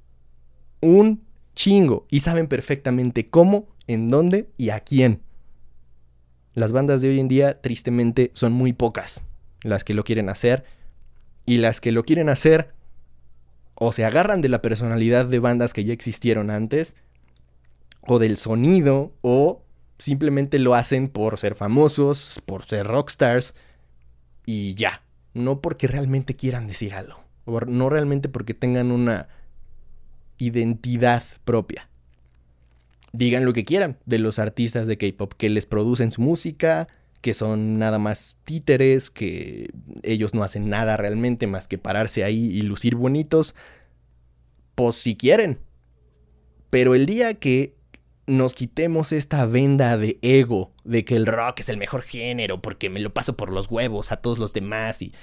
Un 0.81 1.23
chingo. 1.55 2.05
Y 2.09 2.19
saben 2.19 2.47
perfectamente 2.47 3.29
cómo, 3.29 3.67
en 3.87 4.09
dónde 4.09 4.49
y 4.57 4.69
a 4.69 4.81
quién. 4.81 5.21
Las 6.53 6.71
bandas 6.71 7.01
de 7.01 7.09
hoy 7.09 7.19
en 7.19 7.27
día, 7.27 7.61
tristemente, 7.61 8.31
son 8.33 8.51
muy 8.51 8.73
pocas 8.73 9.23
las 9.61 9.83
que 9.83 9.93
lo 9.93 10.03
quieren 10.03 10.29
hacer. 10.29 10.65
Y 11.45 11.57
las 11.57 11.79
que 11.79 11.91
lo 11.91 12.03
quieren 12.03 12.27
hacer, 12.27 12.73
o 13.75 13.91
se 13.91 14.03
agarran 14.03 14.41
de 14.41 14.49
la 14.49 14.61
personalidad 14.61 15.25
de 15.25 15.39
bandas 15.39 15.73
que 15.73 15.85
ya 15.85 15.93
existieron 15.93 16.49
antes, 16.49 16.95
o 18.01 18.19
del 18.19 18.37
sonido, 18.37 19.13
o 19.21 19.64
simplemente 19.97 20.59
lo 20.59 20.75
hacen 20.75 21.09
por 21.09 21.37
ser 21.37 21.55
famosos, 21.55 22.41
por 22.45 22.65
ser 22.65 22.87
rockstars 22.87 23.53
y 24.45 24.75
ya. 24.75 25.01
No 25.33 25.61
porque 25.61 25.87
realmente 25.87 26.35
quieran 26.35 26.67
decir 26.67 26.93
algo. 26.93 27.23
O 27.45 27.59
no 27.61 27.89
realmente 27.89 28.29
porque 28.29 28.53
tengan 28.53 28.91
una 28.91 29.27
identidad 30.37 31.23
propia. 31.43 31.89
Digan 33.11 33.45
lo 33.45 33.53
que 33.53 33.63
quieran 33.63 33.97
de 34.05 34.19
los 34.19 34.39
artistas 34.39 34.87
de 34.87 34.97
K-pop, 34.97 35.33
que 35.37 35.49
les 35.49 35.65
producen 35.65 36.11
su 36.11 36.21
música, 36.21 36.87
que 37.21 37.33
son 37.33 37.79
nada 37.79 37.97
más 37.97 38.37
títeres, 38.43 39.09
que 39.09 39.69
ellos 40.03 40.33
no 40.33 40.43
hacen 40.43 40.69
nada 40.69 40.97
realmente 40.97 41.47
más 41.47 41.67
que 41.67 41.77
pararse 41.77 42.23
ahí 42.23 42.51
y 42.51 42.61
lucir 42.61 42.95
bonitos. 42.95 43.55
Pues 44.75 44.95
si 44.95 45.15
quieren. 45.15 45.59
Pero 46.69 46.93
el 46.93 47.05
día 47.05 47.35
que 47.35 47.74
nos 48.27 48.55
quitemos 48.55 49.11
esta 49.11 49.45
venda 49.45 49.97
de 49.97 50.17
ego, 50.21 50.71
de 50.83 51.05
que 51.05 51.15
el 51.15 51.25
rock 51.25 51.59
es 51.59 51.69
el 51.69 51.77
mejor 51.77 52.01
género, 52.01 52.61
porque 52.61 52.89
me 52.89 52.99
lo 52.99 53.13
paso 53.13 53.37
por 53.37 53.51
los 53.51 53.69
huevos 53.69 54.11
a 54.11 54.17
todos 54.17 54.39
los 54.39 54.53
demás 54.53 55.01
y... 55.01 55.13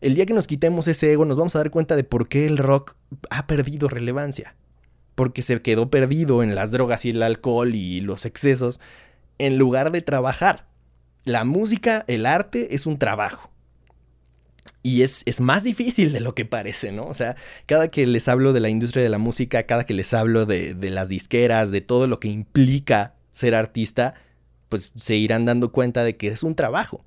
El 0.00 0.14
día 0.14 0.26
que 0.26 0.34
nos 0.34 0.46
quitemos 0.46 0.86
ese 0.86 1.12
ego 1.12 1.24
nos 1.24 1.38
vamos 1.38 1.54
a 1.56 1.60
dar 1.60 1.70
cuenta 1.70 1.96
de 1.96 2.04
por 2.04 2.28
qué 2.28 2.46
el 2.46 2.58
rock 2.58 2.94
ha 3.30 3.46
perdido 3.46 3.88
relevancia. 3.88 4.54
Porque 5.14 5.40
se 5.40 5.62
quedó 5.62 5.88
perdido 5.88 6.42
en 6.42 6.54
las 6.54 6.72
drogas 6.72 7.06
y 7.06 7.10
el 7.10 7.22
alcohol 7.22 7.74
y 7.74 8.02
los 8.02 8.26
excesos 8.26 8.80
en 9.38 9.56
lugar 9.56 9.92
de 9.92 10.02
trabajar. 10.02 10.66
La 11.24 11.44
música, 11.44 12.04
el 12.06 12.26
arte 12.26 12.74
es 12.74 12.84
un 12.84 12.98
trabajo. 12.98 13.50
Y 14.86 15.00
es, 15.00 15.22
es, 15.24 15.40
más 15.40 15.64
difícil 15.64 16.12
de 16.12 16.20
lo 16.20 16.34
que 16.34 16.44
parece, 16.44 16.92
¿no? 16.92 17.06
O 17.06 17.14
sea, 17.14 17.36
cada 17.64 17.88
que 17.88 18.06
les 18.06 18.28
hablo 18.28 18.52
de 18.52 18.60
la 18.60 18.68
industria 18.68 19.02
de 19.02 19.08
la 19.08 19.16
música, 19.16 19.62
cada 19.62 19.84
que 19.84 19.94
les 19.94 20.12
hablo 20.12 20.44
de, 20.44 20.74
de 20.74 20.90
las 20.90 21.08
disqueras, 21.08 21.70
de 21.70 21.80
todo 21.80 22.06
lo 22.06 22.20
que 22.20 22.28
implica 22.28 23.14
ser 23.30 23.54
artista, 23.54 24.14
pues 24.68 24.92
se 24.94 25.16
irán 25.16 25.46
dando 25.46 25.72
cuenta 25.72 26.04
de 26.04 26.18
que 26.18 26.28
es 26.28 26.42
un 26.42 26.54
trabajo. 26.54 27.02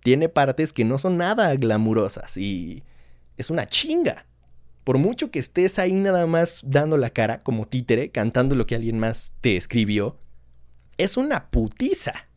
Tiene 0.00 0.30
partes 0.30 0.72
que 0.72 0.86
no 0.86 0.98
son 0.98 1.18
nada 1.18 1.54
glamurosas 1.54 2.38
y 2.38 2.82
es 3.36 3.50
una 3.50 3.66
chinga. 3.66 4.24
Por 4.82 4.96
mucho 4.96 5.30
que 5.30 5.38
estés 5.38 5.78
ahí 5.78 5.92
nada 5.92 6.26
más 6.26 6.62
dando 6.64 6.96
la 6.96 7.10
cara 7.10 7.42
como 7.42 7.66
títere, 7.66 8.10
cantando 8.10 8.56
lo 8.56 8.64
que 8.64 8.74
alguien 8.74 8.98
más 8.98 9.34
te 9.42 9.58
escribió, 9.58 10.16
es 10.96 11.18
una 11.18 11.50
putiza. 11.50 12.28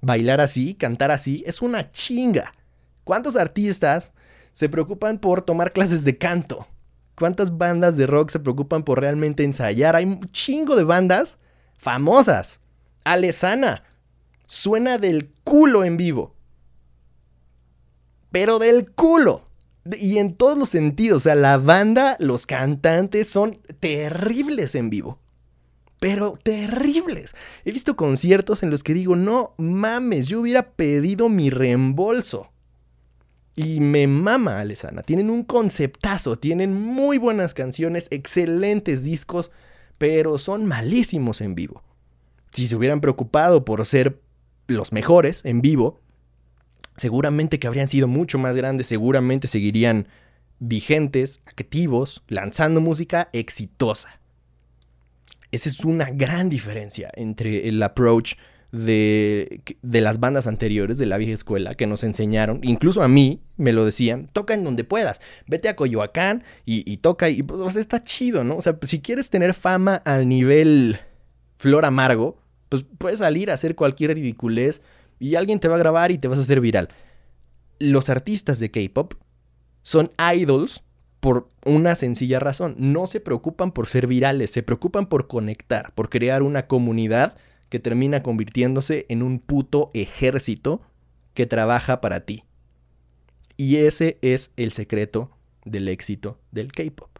Bailar 0.00 0.40
así, 0.40 0.74
cantar 0.74 1.10
así, 1.10 1.44
es 1.46 1.62
una 1.62 1.92
chinga. 1.92 2.50
¿Cuántos 3.04 3.36
artistas 3.36 4.12
se 4.52 4.68
preocupan 4.68 5.18
por 5.18 5.42
tomar 5.42 5.72
clases 5.72 6.04
de 6.04 6.16
canto? 6.16 6.66
¿Cuántas 7.16 7.56
bandas 7.56 7.96
de 7.96 8.06
rock 8.06 8.30
se 8.30 8.40
preocupan 8.40 8.82
por 8.82 9.00
realmente 9.00 9.44
ensayar? 9.44 9.94
Hay 9.94 10.04
un 10.04 10.20
chingo 10.32 10.74
de 10.74 10.84
bandas 10.84 11.38
famosas. 11.76 12.60
Alesana. 13.04 13.84
Suena 14.46 14.98
del 14.98 15.32
culo 15.44 15.84
en 15.84 15.96
vivo. 15.96 16.34
Pero 18.32 18.58
del 18.58 18.90
culo. 18.90 19.48
Y 19.98 20.18
en 20.18 20.34
todos 20.34 20.58
los 20.58 20.70
sentidos. 20.70 21.18
O 21.18 21.20
sea, 21.20 21.34
la 21.34 21.58
banda, 21.58 22.16
los 22.18 22.46
cantantes 22.46 23.28
son 23.28 23.58
terribles 23.80 24.74
en 24.74 24.90
vivo. 24.90 25.20
Pero 26.00 26.38
terribles. 26.42 27.34
He 27.64 27.70
visto 27.70 27.96
conciertos 27.96 28.62
en 28.62 28.70
los 28.70 28.82
que 28.82 28.94
digo, 28.94 29.14
no 29.14 29.54
mames, 29.56 30.26
yo 30.26 30.40
hubiera 30.40 30.72
pedido 30.72 31.28
mi 31.28 31.48
reembolso. 31.50 32.50
Y 33.56 33.80
me 33.80 34.06
mama 34.06 34.58
Alesana. 34.58 35.02
Tienen 35.02 35.30
un 35.30 35.44
conceptazo, 35.44 36.38
tienen 36.38 36.74
muy 36.74 37.18
buenas 37.18 37.54
canciones, 37.54 38.08
excelentes 38.10 39.04
discos, 39.04 39.50
pero 39.98 40.38
son 40.38 40.66
malísimos 40.66 41.40
en 41.40 41.54
vivo. 41.54 41.82
Si 42.52 42.66
se 42.66 42.76
hubieran 42.76 43.00
preocupado 43.00 43.64
por 43.64 43.84
ser 43.86 44.20
los 44.66 44.92
mejores 44.92 45.44
en 45.44 45.60
vivo, 45.60 46.00
seguramente 46.96 47.58
que 47.58 47.66
habrían 47.66 47.88
sido 47.88 48.08
mucho 48.08 48.38
más 48.38 48.56
grandes, 48.56 48.86
seguramente 48.86 49.46
seguirían 49.46 50.08
vigentes, 50.58 51.40
activos, 51.46 52.22
lanzando 52.28 52.80
música 52.80 53.28
exitosa. 53.32 54.20
Esa 55.52 55.68
es 55.68 55.80
una 55.84 56.10
gran 56.10 56.48
diferencia 56.48 57.10
entre 57.14 57.68
el 57.68 57.80
approach 57.82 58.34
de, 58.74 59.62
de, 59.82 60.00
las 60.00 60.18
bandas 60.18 60.48
anteriores 60.48 60.98
de 60.98 61.06
la 61.06 61.16
vieja 61.16 61.32
escuela 61.32 61.74
que 61.74 61.86
nos 61.86 62.02
enseñaron, 62.02 62.60
incluso 62.64 63.02
a 63.02 63.08
mí 63.08 63.40
me 63.56 63.72
lo 63.72 63.84
decían, 63.84 64.28
toca 64.32 64.54
en 64.54 64.64
donde 64.64 64.82
puedas, 64.82 65.20
vete 65.46 65.68
a 65.68 65.76
Coyoacán 65.76 66.42
y, 66.64 66.90
y 66.90 66.96
toca 66.96 67.28
y 67.28 67.44
pues 67.44 67.76
está 67.76 68.02
chido, 68.02 68.42
¿no? 68.42 68.56
O 68.56 68.60
sea, 68.60 68.76
si 68.82 69.00
quieres 69.00 69.30
tener 69.30 69.54
fama 69.54 69.96
al 70.04 70.28
nivel 70.28 70.98
flor 71.56 71.84
amargo, 71.84 72.38
pues 72.68 72.84
puedes 72.98 73.20
salir 73.20 73.50
a 73.50 73.54
hacer 73.54 73.76
cualquier 73.76 74.14
ridiculez 74.14 74.82
y 75.20 75.36
alguien 75.36 75.60
te 75.60 75.68
va 75.68 75.76
a 75.76 75.78
grabar 75.78 76.10
y 76.10 76.18
te 76.18 76.26
vas 76.26 76.38
a 76.38 76.42
hacer 76.42 76.60
viral. 76.60 76.88
Los 77.78 78.08
artistas 78.08 78.58
de 78.58 78.72
K-Pop 78.72 79.14
son 79.82 80.10
idols 80.34 80.82
por 81.20 81.48
una 81.64 81.94
sencilla 81.94 82.40
razón. 82.40 82.74
No 82.78 83.06
se 83.06 83.20
preocupan 83.20 83.70
por 83.70 83.86
ser 83.86 84.08
virales, 84.08 84.50
se 84.50 84.64
preocupan 84.64 85.06
por 85.06 85.28
conectar, 85.28 85.94
por 85.94 86.10
crear 86.10 86.42
una 86.42 86.66
comunidad 86.66 87.36
que 87.68 87.78
termina 87.78 88.22
convirtiéndose 88.22 89.06
en 89.08 89.22
un 89.22 89.38
puto 89.38 89.90
ejército 89.94 90.82
que 91.34 91.46
trabaja 91.46 92.00
para 92.00 92.20
ti. 92.20 92.44
Y 93.56 93.76
ese 93.76 94.18
es 94.22 94.50
el 94.56 94.72
secreto 94.72 95.30
del 95.64 95.88
éxito 95.88 96.38
del 96.50 96.72
K-Pop. 96.72 97.10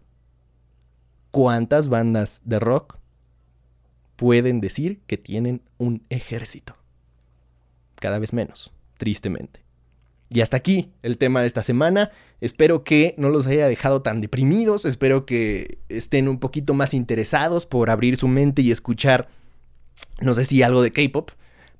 ¿Cuántas 1.31 1.89
bandas 1.89 2.43
de 2.45 2.61
rock 2.61 2.99
pueden 4.17 4.61
decir 4.61 5.01
que 5.07 5.17
tienen 5.17 5.63
un 5.79 6.05
ejército? 6.09 6.77
Cada 7.97 8.19
vez 8.19 8.33
menos, 8.33 8.73
tristemente. 8.99 9.65
Y 10.31 10.41
hasta 10.41 10.57
aquí 10.57 10.91
el 11.03 11.19
tema 11.19 11.41
de 11.41 11.47
esta 11.47 11.63
semana. 11.63 12.11
Espero 12.41 12.83
que 12.83 13.15
no 13.19 13.29
los 13.29 13.47
haya 13.47 13.69
dejado 13.69 14.03
tan 14.03 14.21
deprimidos. 14.21 14.85
Espero 14.85 15.27
que 15.27 15.79
estén 15.89 16.29
un 16.29 16.41
poquito 16.41 16.75
más 16.75 16.93
interesados 16.93 17.67
por 17.67 17.91
abrir 17.91 18.17
su 18.17 18.27
mente 18.27 18.63
y 18.63 18.71
escuchar, 18.71 19.29
no 20.21 20.35
sé 20.35 20.45
si 20.45 20.63
algo 20.63 20.83
de 20.83 20.91
K-Pop, 20.91 21.31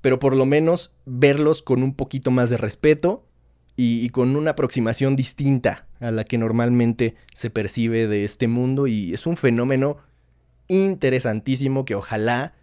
pero 0.01 0.19
por 0.19 0.35
lo 0.35 0.45
menos 0.45 0.91
verlos 1.05 1.61
con 1.61 1.83
un 1.83 1.95
poquito 1.95 2.31
más 2.31 2.49
de 2.49 2.57
respeto 2.57 3.25
y, 3.75 4.05
y, 4.05 4.09
con 4.09 4.35
una 4.35 4.51
aproximación 4.51 5.15
distinta 5.15 5.87
a 5.99 6.11
la 6.11 6.23
que 6.23 6.37
normalmente 6.37 7.15
se 7.33 7.49
percibe 7.49 8.07
de 8.07 8.23
este 8.23 8.47
mundo. 8.47 8.87
Y 8.87 9.13
es 9.13 9.25
un 9.25 9.35
fenómeno 9.35 9.97
interesantísimo 10.67 11.85
que 11.85 11.95
ojalá 11.95 12.53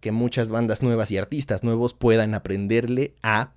que 0.00 0.12
muchas 0.12 0.50
bandas 0.50 0.82
nuevas 0.82 1.10
y 1.10 1.18
artistas 1.18 1.64
nuevos 1.64 1.94
puedan 1.94 2.34
aprenderle 2.34 3.14
a 3.22 3.52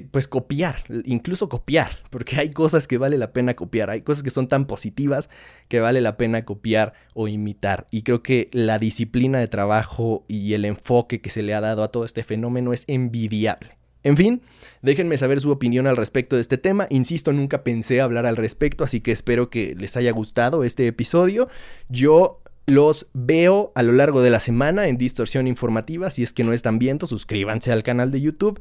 pues 0.00 0.26
copiar, 0.26 0.84
incluso 1.04 1.48
copiar, 1.48 1.98
porque 2.08 2.40
hay 2.40 2.50
cosas 2.50 2.88
que 2.88 2.96
vale 2.96 3.18
la 3.18 3.32
pena 3.32 3.54
copiar, 3.54 3.90
hay 3.90 4.00
cosas 4.00 4.22
que 4.22 4.30
son 4.30 4.48
tan 4.48 4.66
positivas 4.66 5.28
que 5.68 5.80
vale 5.80 6.00
la 6.00 6.16
pena 6.16 6.44
copiar 6.44 6.94
o 7.14 7.28
imitar. 7.28 7.86
Y 7.90 8.02
creo 8.02 8.22
que 8.22 8.48
la 8.52 8.78
disciplina 8.78 9.38
de 9.38 9.48
trabajo 9.48 10.24
y 10.28 10.54
el 10.54 10.64
enfoque 10.64 11.20
que 11.20 11.30
se 11.30 11.42
le 11.42 11.52
ha 11.52 11.60
dado 11.60 11.82
a 11.82 11.88
todo 11.88 12.04
este 12.04 12.22
fenómeno 12.22 12.72
es 12.72 12.84
envidiable. 12.88 13.76
En 14.04 14.16
fin, 14.16 14.42
déjenme 14.82 15.16
saber 15.16 15.40
su 15.40 15.50
opinión 15.50 15.86
al 15.86 15.96
respecto 15.96 16.36
de 16.36 16.42
este 16.42 16.58
tema. 16.58 16.86
Insisto, 16.90 17.32
nunca 17.32 17.62
pensé 17.62 18.00
hablar 18.00 18.26
al 18.26 18.36
respecto, 18.36 18.82
así 18.82 19.00
que 19.00 19.12
espero 19.12 19.48
que 19.48 19.74
les 19.76 19.96
haya 19.96 20.10
gustado 20.10 20.64
este 20.64 20.86
episodio. 20.88 21.48
Yo 21.88 22.42
los 22.66 23.08
veo 23.12 23.72
a 23.74 23.82
lo 23.82 23.92
largo 23.92 24.22
de 24.22 24.30
la 24.30 24.40
semana 24.40 24.88
en 24.88 24.96
Distorsión 24.96 25.46
Informativa. 25.46 26.10
Si 26.10 26.22
es 26.22 26.32
que 26.32 26.44
no 26.44 26.52
están 26.52 26.78
viendo, 26.78 27.06
suscríbanse 27.06 27.72
al 27.72 27.82
canal 27.82 28.10
de 28.10 28.20
YouTube. 28.20 28.60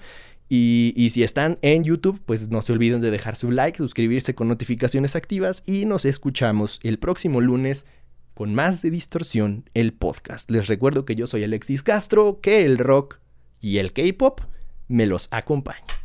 Y, 0.54 1.12
si 1.12 1.24
están 1.24 1.60
en 1.62 1.86
YouTube, 1.86 2.22
pues 2.26 2.50
no 2.50 2.62
se 2.62 2.74
olviden 2.74 3.00
de 3.00 3.10
dejar 3.10 3.38
su 3.38 3.52
like, 3.52 3.78
suscribirse 3.78 4.36
con 4.36 4.50
notificaciones 4.50 5.16
activas 5.16 5.64
y 5.66 5.86
nos 5.86 6.04
escuchamos 6.04 6.82
el 6.84 7.00
próximo 7.00 7.40
lunes 7.40 7.86
con 8.34 8.54
más 8.54 8.82
de 8.82 8.90
Distorsión, 8.90 9.70
el 9.74 9.94
podcast. 9.94 10.52
Les 10.52 10.68
recuerdo 10.68 11.06
que 11.06 11.16
yo 11.16 11.26
soy 11.26 11.46
Alexis 11.46 11.84
Castro, 11.84 12.42
que 12.42 12.66
el 12.66 12.80
rock 12.80 13.20
y 13.62 13.78
el 13.78 13.94
K-Pop 13.94 14.42
me 14.90 15.06
los 15.06 15.30
acompañan. 15.32 16.01